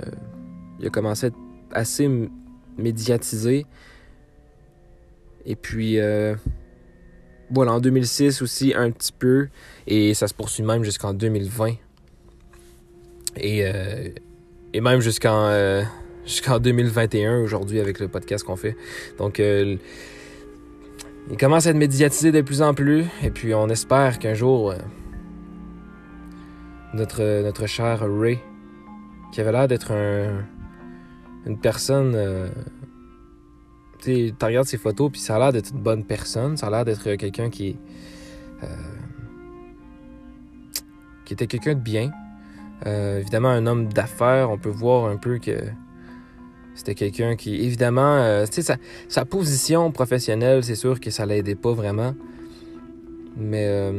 il 0.80 0.86
a 0.86 0.90
commencé 0.90 1.26
à 1.26 1.28
être 1.28 1.38
assez 1.72 2.10
médiatisé. 2.78 3.66
Et 5.46 5.56
puis, 5.56 6.00
euh, 6.00 6.34
voilà, 7.50 7.72
en 7.72 7.80
2006 7.80 8.42
aussi 8.42 8.72
un 8.74 8.90
petit 8.90 9.12
peu. 9.12 9.48
Et 9.86 10.14
ça 10.14 10.28
se 10.28 10.34
poursuit 10.34 10.62
même 10.62 10.84
jusqu'en 10.84 11.12
2020. 11.12 11.72
Et, 13.36 13.64
euh, 13.64 14.08
et 14.72 14.80
même 14.80 15.00
jusqu'en 15.00 15.46
euh, 15.48 15.82
jusqu'en 16.24 16.58
2021 16.58 17.38
aujourd'hui 17.40 17.80
avec 17.80 18.00
le 18.00 18.08
podcast 18.08 18.44
qu'on 18.44 18.56
fait. 18.56 18.76
Donc 19.18 19.40
euh, 19.40 19.76
il 21.30 21.36
commence 21.36 21.66
à 21.66 21.70
être 21.70 21.76
médiatisé 21.76 22.32
de 22.32 22.40
plus 22.40 22.62
en 22.62 22.74
plus. 22.74 23.04
Et 23.22 23.30
puis 23.30 23.54
on 23.54 23.68
espère 23.68 24.18
qu'un 24.18 24.34
jour 24.34 24.74
notre, 26.92 27.42
notre 27.42 27.66
cher 27.66 28.00
Ray, 28.02 28.40
qui 29.32 29.40
avait 29.40 29.52
l'air 29.52 29.68
d'être 29.68 29.92
un, 29.92 30.44
une 31.46 31.58
personne 31.58 32.16
tu 34.00 34.34
regardes 34.42 34.66
ses 34.66 34.78
photos, 34.78 35.10
puis 35.10 35.20
ça 35.20 35.36
a 35.36 35.38
l'air 35.38 35.52
d'être 35.52 35.72
une 35.72 35.80
bonne 35.80 36.04
personne. 36.04 36.56
Ça 36.56 36.66
a 36.66 36.70
l'air 36.70 36.84
d'être 36.84 37.14
quelqu'un 37.14 37.50
qui. 37.50 37.76
Euh, 38.62 38.66
qui 41.24 41.34
était 41.34 41.46
quelqu'un 41.46 41.74
de 41.74 41.80
bien. 41.80 42.10
Euh, 42.86 43.20
évidemment, 43.20 43.50
un 43.50 43.66
homme 43.66 43.92
d'affaires, 43.92 44.50
on 44.50 44.58
peut 44.58 44.70
voir 44.70 45.06
un 45.06 45.16
peu 45.16 45.38
que 45.38 45.58
c'était 46.74 46.94
quelqu'un 46.94 47.36
qui, 47.36 47.54
évidemment, 47.64 48.16
euh, 48.16 48.46
sa, 49.08 49.24
position 49.24 49.92
professionnelle, 49.92 50.64
c'est 50.64 50.74
sûr 50.74 50.98
que 50.98 51.10
ça 51.10 51.26
l'aidait 51.26 51.54
pas 51.54 51.72
vraiment. 51.72 52.14
Mais, 53.36 53.92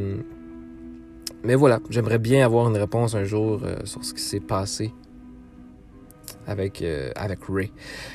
mais 1.44 1.56
voilà, 1.56 1.80
j'aimerais 1.90 2.20
bien 2.20 2.46
avoir 2.46 2.68
une 2.68 2.78
réponse 2.78 3.16
un 3.16 3.24
jour 3.24 3.62
sur 3.86 4.04
ce 4.04 4.14
qui 4.14 4.22
s'est 4.22 4.42
passé 4.42 4.92
avec, 6.48 6.82
euh, 6.82 7.12
avec 7.16 7.40
Ray. 7.48 7.72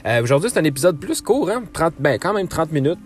Euh, 0.07 0.23
aujourd'hui, 0.23 0.51
c'est 0.51 0.59
un 0.59 0.65
épisode 0.65 0.99
plus 0.99 1.21
court, 1.21 1.51
hein? 1.51 1.65
30, 1.73 1.95
ben, 1.99 2.19
quand 2.19 2.33
même 2.33 2.49
30 2.49 2.73
minutes. 2.73 2.99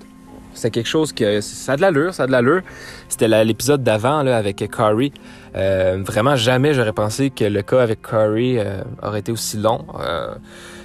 C'est 0.52 0.72
quelque 0.72 0.88
chose 0.88 1.12
que 1.12 1.40
ça 1.40 1.74
a 1.74 1.76
de 1.76 1.80
l'allure, 1.80 2.12
ça 2.12 2.24
a 2.24 2.26
de 2.26 2.32
l'allure. 2.32 2.62
C'était 3.08 3.28
l'épisode 3.44 3.84
d'avant 3.84 4.18
avec 4.26 4.56
Curry. 4.68 5.12
Euh, 5.54 6.02
vraiment, 6.04 6.34
jamais 6.34 6.74
j'aurais 6.74 6.92
pensé 6.92 7.30
que 7.30 7.44
le 7.44 7.62
cas 7.62 7.80
avec 7.80 8.02
Curry 8.02 8.58
aurait 9.00 9.20
été 9.20 9.30
aussi 9.30 9.58
long. 9.58 9.86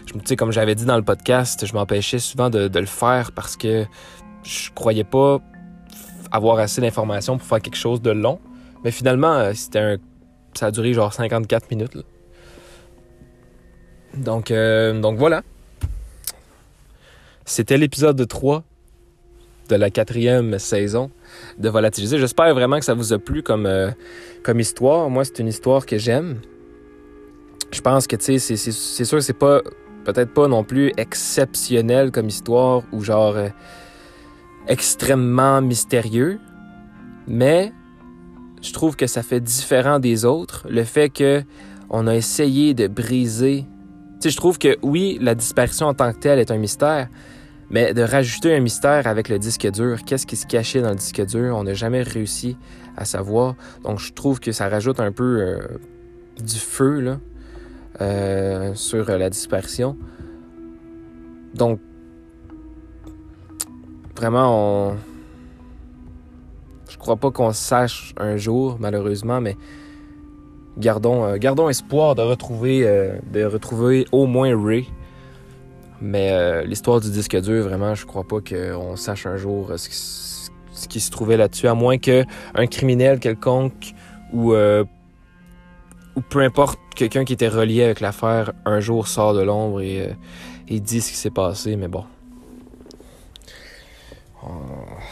je 0.06 0.14
sais, 0.24 0.36
comme 0.36 0.52
j'avais 0.52 0.76
dit 0.76 0.86
dans 0.86 0.98
le 0.98 1.04
podcast, 1.04 1.66
je 1.66 1.74
m'empêchais 1.74 2.20
souvent 2.20 2.52
de, 2.52 2.68
de, 2.68 2.80
le 2.80 2.86
faire 2.86 3.32
parce 3.32 3.58
que 3.58 3.86
je 4.44 4.70
croyais 4.76 5.04
pas 5.04 5.40
avoir 6.32 6.60
assez 6.60 6.80
d'informations 6.80 7.40
pour 7.40 7.48
faire 7.48 7.60
quelque 7.60 7.76
chose 7.76 8.04
de 8.04 8.12
long. 8.12 8.40
Mais 8.84 8.92
finalement, 8.92 9.52
c'était 9.56 9.80
un, 9.80 9.98
ça 10.54 10.68
a 10.68 10.72
duré 10.72 10.94
genre 10.94 11.12
54 11.12 11.72
minutes. 11.72 11.96
Là. 11.96 12.02
Donc, 14.18 14.52
euh, 14.52 15.00
donc 15.00 15.18
voilà. 15.18 15.44
C'était 17.46 17.78
l'épisode 17.78 18.28
3 18.28 18.64
de 19.70 19.76
la 19.76 19.90
quatrième 19.90 20.58
saison 20.60 21.12
de 21.58 21.70
Volatiliser. 21.70 22.18
J'espère 22.18 22.54
vraiment 22.54 22.80
que 22.80 22.86
ça 22.86 22.94
vous 22.94 23.14
a 23.14 23.20
plu 23.20 23.44
comme, 23.44 23.66
euh, 23.66 23.92
comme 24.44 24.60
histoire. 24.60 25.10
Moi, 25.10 25.26
c'est 25.26 25.40
une 25.40 25.48
histoire 25.48 25.86
que 25.86 25.98
j'aime. 25.98 26.40
Je 27.72 27.82
pense 27.82 28.08
que, 28.08 28.16
tu 28.16 28.40
sais, 28.40 28.56
c'est 28.56 29.06
sûr 29.06 29.18
que 29.18 29.24
c'est 29.24 29.34
pas, 29.34 29.62
peut-être 30.06 30.34
pas 30.34 30.48
non 30.48 30.64
plus 30.64 30.92
exceptionnel 30.98 32.12
comme 32.12 32.28
histoire 32.28 32.84
ou 32.92 33.04
genre 33.04 33.36
euh, 33.36 33.50
extrêmement 34.68 35.62
mystérieux, 35.62 36.40
mais 37.28 37.74
je 38.62 38.72
trouve 38.72 38.96
que 38.96 39.08
ça 39.08 39.24
fait 39.24 39.42
différent 39.42 40.00
des 40.00 40.26
autres. 40.26 40.66
Le 40.70 40.84
fait 40.84 41.10
que 41.10 41.44
on 41.90 42.08
a 42.08 42.16
essayé 42.16 42.74
de 42.74 42.88
briser 42.88 43.66
je 44.24 44.36
trouve 44.36 44.58
que 44.58 44.78
oui, 44.82 45.18
la 45.22 45.36
disparition 45.36 45.88
en 45.88 45.94
tant 45.94 46.12
que 46.12 46.20
telle 46.20 46.40
est 46.40 46.52
un 46.52 46.58
mystère, 46.58 47.10
mais 47.70 47.94
de 47.94 48.02
rajouter 48.02 48.56
un 48.56 48.60
mystère 48.60 49.08
avec 49.08 49.30
le 49.30 49.40
disque 49.40 49.70
dur, 49.72 50.04
qu'est-ce 50.06 50.26
qui 50.26 50.36
se 50.36 50.46
cachait 50.46 50.82
dans 50.82 50.90
le 50.90 50.96
disque 50.96 51.26
dur, 51.26 51.56
on 51.58 51.64
n'a 51.64 51.74
jamais 51.74 52.02
réussi 52.02 52.58
à 52.96 53.06
savoir. 53.06 53.56
Donc 53.84 54.00
je 54.00 54.14
trouve 54.14 54.40
que 54.40 54.52
ça 54.52 54.70
rajoute 54.70 55.00
un 55.00 55.12
peu 55.12 55.42
euh, 55.42 55.60
du 56.44 56.60
feu 56.60 57.00
là, 57.00 57.20
euh, 58.02 58.74
sur 58.76 59.10
la 59.10 59.30
disparition. 59.30 59.98
Donc 61.54 61.80
vraiment, 64.16 64.90
on... 64.92 64.96
je 66.90 66.98
crois 66.98 67.16
pas 67.18 67.32
qu'on 67.32 67.52
sache 67.52 68.14
un 68.18 68.38
jour, 68.38 68.78
malheureusement, 68.80 69.42
mais 69.42 69.58
gardons, 70.78 71.26
euh, 71.26 71.38
gardons 71.38 71.70
espoir 71.70 72.16
de 72.16 72.22
retrouver, 72.22 72.86
euh, 72.86 73.18
de 73.32 73.44
retrouver 73.44 74.06
au 74.12 74.26
moins 74.26 74.56
Ray. 74.56 74.88
Mais 76.02 76.32
euh, 76.32 76.64
l'histoire 76.64 77.00
du 77.00 77.10
disque 77.10 77.40
dur, 77.40 77.64
vraiment, 77.64 77.96
je 77.96 78.06
crois 78.06 78.24
pas 78.24 78.40
qu'on 78.42 78.96
sache 78.96 79.26
un 79.26 79.38
jour 79.38 79.72
ce 79.78 79.90
qui, 80.88 81.00
se 81.00 81.12
trouvait 81.12 81.38
là-dessus, 81.38 81.68
à 81.68 81.74
moins 81.74 81.98
qu'un 81.98 82.26
criminel 82.70 83.20
quelconque 83.20 83.94
ou, 84.34 84.54
ou 84.54 86.22
peu 86.30 86.42
importe, 86.42 86.80
quelqu'un 86.96 87.24
qui 87.24 87.34
était 87.34 87.48
relié 87.48 87.84
avec 87.84 88.02
l'affaire, 88.02 88.52
un 88.66 88.82
jour 88.82 89.08
sort 89.08 89.34
de 89.34 89.42
l'ombre 89.42 89.82
et, 89.82 90.14
et 90.68 90.80
dit 90.82 91.00
ce 91.00 91.12
qui 91.12 91.18
s'est 91.18 91.30
passé, 91.30 91.78
mais 91.78 91.88
bon. 91.88 92.04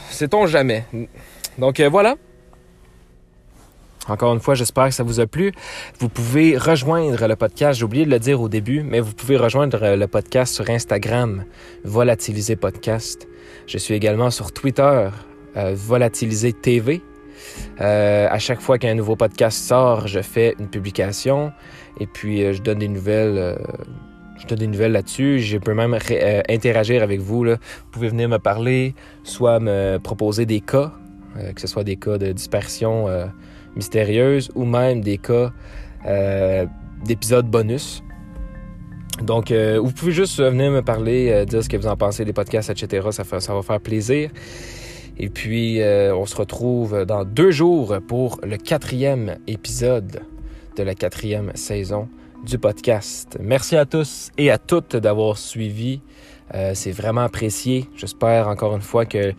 Sait-on 0.10 0.46
jamais. 0.46 0.86
Donc 1.58 1.80
voilà, 1.80 2.18
Encore 4.08 4.34
une 4.34 4.40
fois, 4.40 4.54
j'espère 4.54 4.88
que 4.88 4.94
ça 4.94 5.04
vous 5.04 5.20
a 5.20 5.28
plu. 5.28 5.54
Vous 6.00 6.10
pouvez 6.10 6.58
rejoindre 6.58 7.26
le 7.26 7.36
podcast, 7.36 7.80
j'ai 7.80 7.86
oublié 7.86 8.06
de 8.06 8.10
le 8.12 8.20
dire 8.20 8.42
au 8.42 8.50
début, 8.50 8.84
mais 8.84 9.00
vous 9.00 9.14
pouvez 9.14 9.38
rejoindre 9.38 9.96
le 9.96 10.08
podcast 10.08 10.54
sur 10.54 10.70
Instagram, 10.70 11.46
Volatiliser 11.86 12.56
Podcast. 12.56 13.28
Je 13.66 13.78
suis 13.78 13.94
également 13.94 14.30
sur 14.30 14.52
Twitter, 14.52 15.10
euh, 15.56 15.74
Volatiliser 15.76 16.52
TV. 16.52 17.02
Euh, 17.82 18.28
à 18.30 18.40
chaque 18.40 18.62
fois 18.62 18.78
qu'un 18.78 18.96
nouveau 18.96 19.16
podcast 19.16 19.58
sort, 19.58 20.08
je 20.08 20.22
fais 20.22 20.56
une 20.60 20.68
publication 20.68 21.52
et 22.00 22.08
puis 22.08 22.44
euh, 22.44 22.54
je 22.54 22.62
donne 22.62 22.80
des 22.80 22.88
nouvelles. 22.88 23.38
Euh, 23.38 23.56
je 24.44 24.48
donne 24.48 24.60
des 24.60 24.68
nouvelles 24.68 24.92
là-dessus. 24.92 25.40
Je 25.40 25.58
peux 25.58 25.74
même 25.74 25.98
euh, 26.12 26.42
interagir 26.50 27.02
avec 27.02 27.22
vous. 27.22 27.46
Vous 27.46 27.56
pouvez 27.92 28.10
venir 28.10 28.28
me 28.28 28.40
parler, 28.40 28.94
soit 29.24 29.60
me 29.60 29.98
proposer 30.00 30.46
des 30.46 30.60
cas, 30.60 30.92
euh, 31.38 31.54
que 31.54 31.62
ce 31.62 31.68
soit 31.68 31.84
des 31.84 31.96
cas 31.96 32.18
de 32.18 32.32
dispersion 32.32 33.08
euh, 33.08 33.26
mystérieuse 33.76 34.52
ou 34.56 34.66
même 34.66 35.02
des 35.02 35.18
cas 35.18 35.52
euh, 36.06 36.66
d'épisodes 37.06 37.50
bonus. 37.50 38.04
Donc, 39.22 39.52
euh, 39.52 39.80
vous 39.80 39.92
pouvez 39.92 40.12
juste 40.12 40.40
venir 40.40 40.72
me 40.72 40.82
parler, 40.82 41.30
euh, 41.30 41.46
dire 41.46 41.64
ce 41.64 41.70
que 41.70 41.78
vous 41.78 41.88
en 41.88 41.96
pensez 41.96 42.26
des 42.26 42.34
podcasts, 42.34 42.70
etc. 42.70 43.08
Ça, 43.12 43.24
va 43.54 43.62
faire 43.62 43.80
plaisir. 43.80 44.32
Et 45.18 45.30
puis, 45.30 45.82
euh, 45.82 46.16
on 46.16 46.26
se 46.26 46.36
retrouve 46.36 47.06
dans 47.06 47.24
deux 47.24 47.52
jours 47.52 47.96
pour 48.08 48.40
le 48.44 48.58
quatrième 48.58 49.38
épisode 49.46 50.22
de 50.76 50.84
la 50.84 50.96
quatrième 50.96 51.52
saison 51.54 52.10
du 52.44 52.58
podcast. 52.58 53.38
Merci 53.40 53.78
à 53.78 53.86
tous 53.86 54.32
et 54.38 54.50
à 54.50 54.58
toutes 54.58 54.96
d'avoir 54.96 55.38
suivi. 55.38 56.02
Euh, 56.54 56.72
C'est 56.74 56.92
vraiment 56.92 57.22
apprécié. 57.22 57.88
J'espère 57.96 58.48
encore 58.48 58.76
une 58.76 58.82
fois 58.82 59.06
que 59.06 59.34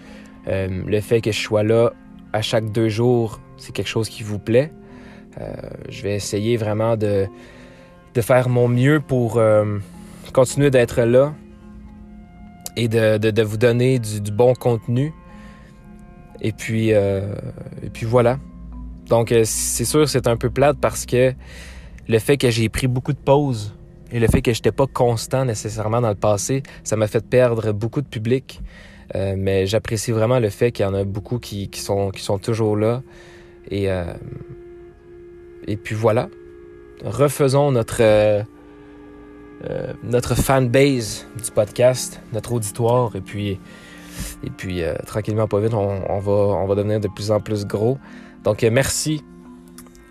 euh, 0.47 0.83
le 0.87 1.01
fait 1.01 1.21
que 1.21 1.33
je 1.33 1.41
sois 1.41 1.63
là 1.63 1.93
à 2.33 2.41
chaque 2.41 2.71
deux 2.73 2.89
jours, 2.89 3.41
c'est 3.65 3.73
quelque 3.73 3.89
chose 3.89 4.11
qui 4.11 4.23
vous 4.23 4.39
plaît. 4.39 4.71
Euh, 5.41 5.53
je 5.89 6.03
vais 6.03 6.15
essayer 6.15 6.57
vraiment 6.57 6.97
de, 6.97 7.27
de 8.15 8.21
faire 8.21 8.49
mon 8.49 8.69
mieux 8.69 9.01
pour 9.01 9.39
euh, 9.39 9.79
continuer 10.33 10.71
d'être 10.71 11.01
là 11.03 11.35
et 12.77 12.89
de, 12.89 13.17
de- 13.19 13.43
vous 13.43 13.57
donner 13.57 13.99
du, 13.99 14.31
bon 14.31 14.55
contenu. 14.55 15.13
Et 16.43 16.53
puis, 16.53 16.93
euh, 16.93 17.35
et 17.83 17.89
puis 17.89 18.05
voilà. 18.05 18.39
Donc, 19.09 19.35
c'est 19.45 19.85
sûr, 19.85 20.09
c'est 20.09 20.27
un 20.27 20.37
peu 20.37 20.51
plate 20.51 20.77
parce 20.81 21.07
que 21.07 21.33
le 22.07 22.19
fait 22.19 22.37
que 22.37 22.51
j'ai 22.51 22.69
pris 22.69 22.87
beaucoup 22.87 23.13
de 23.13 23.19
pauses 23.19 23.75
et 24.13 24.21
le 24.21 24.27
fait 24.27 24.43
que 24.43 24.53
je 24.53 24.59
n'étais 24.59 24.73
pas 24.73 24.87
constant 24.87 25.45
nécessairement 25.45 26.01
dans 26.03 26.09
le 26.11 26.15
passé, 26.15 26.63
ça 26.85 26.97
m'a 26.97 27.07
fait 27.07 27.25
perdre 27.27 27.73
beaucoup 27.73 28.03
de 28.03 28.09
public. 28.09 28.61
Mais 29.15 29.67
j'apprécie 29.67 30.11
vraiment 30.11 30.41
le 30.41 30.49
fait 30.49 30.73
qu'il 30.73 30.85
y 30.85 30.89
en 30.89 30.95
a 30.95 31.05
beaucoup 31.05 31.39
qui, 31.39 31.69
qui 31.69 31.81
sont, 31.81 32.11
qui 32.11 32.23
sont 32.23 32.39
toujours 32.39 32.77
là. 32.77 33.03
Et, 33.71 33.91
euh, 33.91 34.05
et 35.67 35.77
puis 35.77 35.95
voilà. 35.95 36.29
Refaisons 37.05 37.73
notre, 37.73 38.03
euh, 38.03 38.43
euh, 39.69 39.93
notre 40.03 40.35
fanbase 40.35 41.27
du 41.43 41.51
podcast, 41.51 42.21
notre 42.33 42.53
auditoire. 42.53 43.15
Et 43.17 43.21
puis, 43.21 43.59
et 44.43 44.51
puis 44.51 44.83
tranquillement, 45.07 45.49
pas 45.49 45.61
vite, 45.61 45.75
on, 45.75 46.19
va, 46.19 46.33
on 46.33 46.67
va 46.67 46.75
devenir 46.75 47.01
de 47.01 47.09
plus 47.09 47.31
en 47.31 47.41
plus 47.41 47.67
gros. 47.67 47.99
Donc, 48.45 48.63
merci 48.63 49.25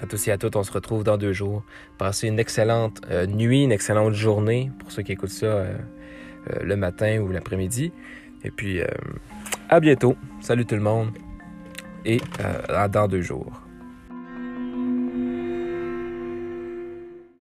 à 0.02 0.08
tous 0.08 0.28
et 0.28 0.32
à 0.32 0.38
toutes. 0.38 0.56
On 0.56 0.64
se 0.64 0.72
retrouve 0.72 1.04
dans 1.04 1.18
deux 1.18 1.34
jours. 1.34 1.64
Passez 1.98 2.28
une 2.28 2.40
excellente 2.40 3.02
nuit, 3.28 3.64
une 3.64 3.72
excellente 3.72 4.14
journée 4.14 4.72
pour 4.80 4.92
ceux 4.92 5.04
qui 5.04 5.14
écoutent 5.14 5.30
ça 5.30 5.64
le 6.62 6.76
matin 6.76 7.20
ou 7.20 7.32
l'après-midi. 7.32 7.94
Et 8.44 8.52
puis, 8.52 8.82
à 9.70 9.80
bientôt. 9.80 10.16
Salut 10.42 10.66
tout 10.66 10.76
le 10.76 10.82
monde. 10.82 11.23
Et 12.06 12.22
euh, 12.40 12.62
à 12.70 12.88
dans 12.88 13.08
deux 13.08 13.22
jours. 13.22 13.63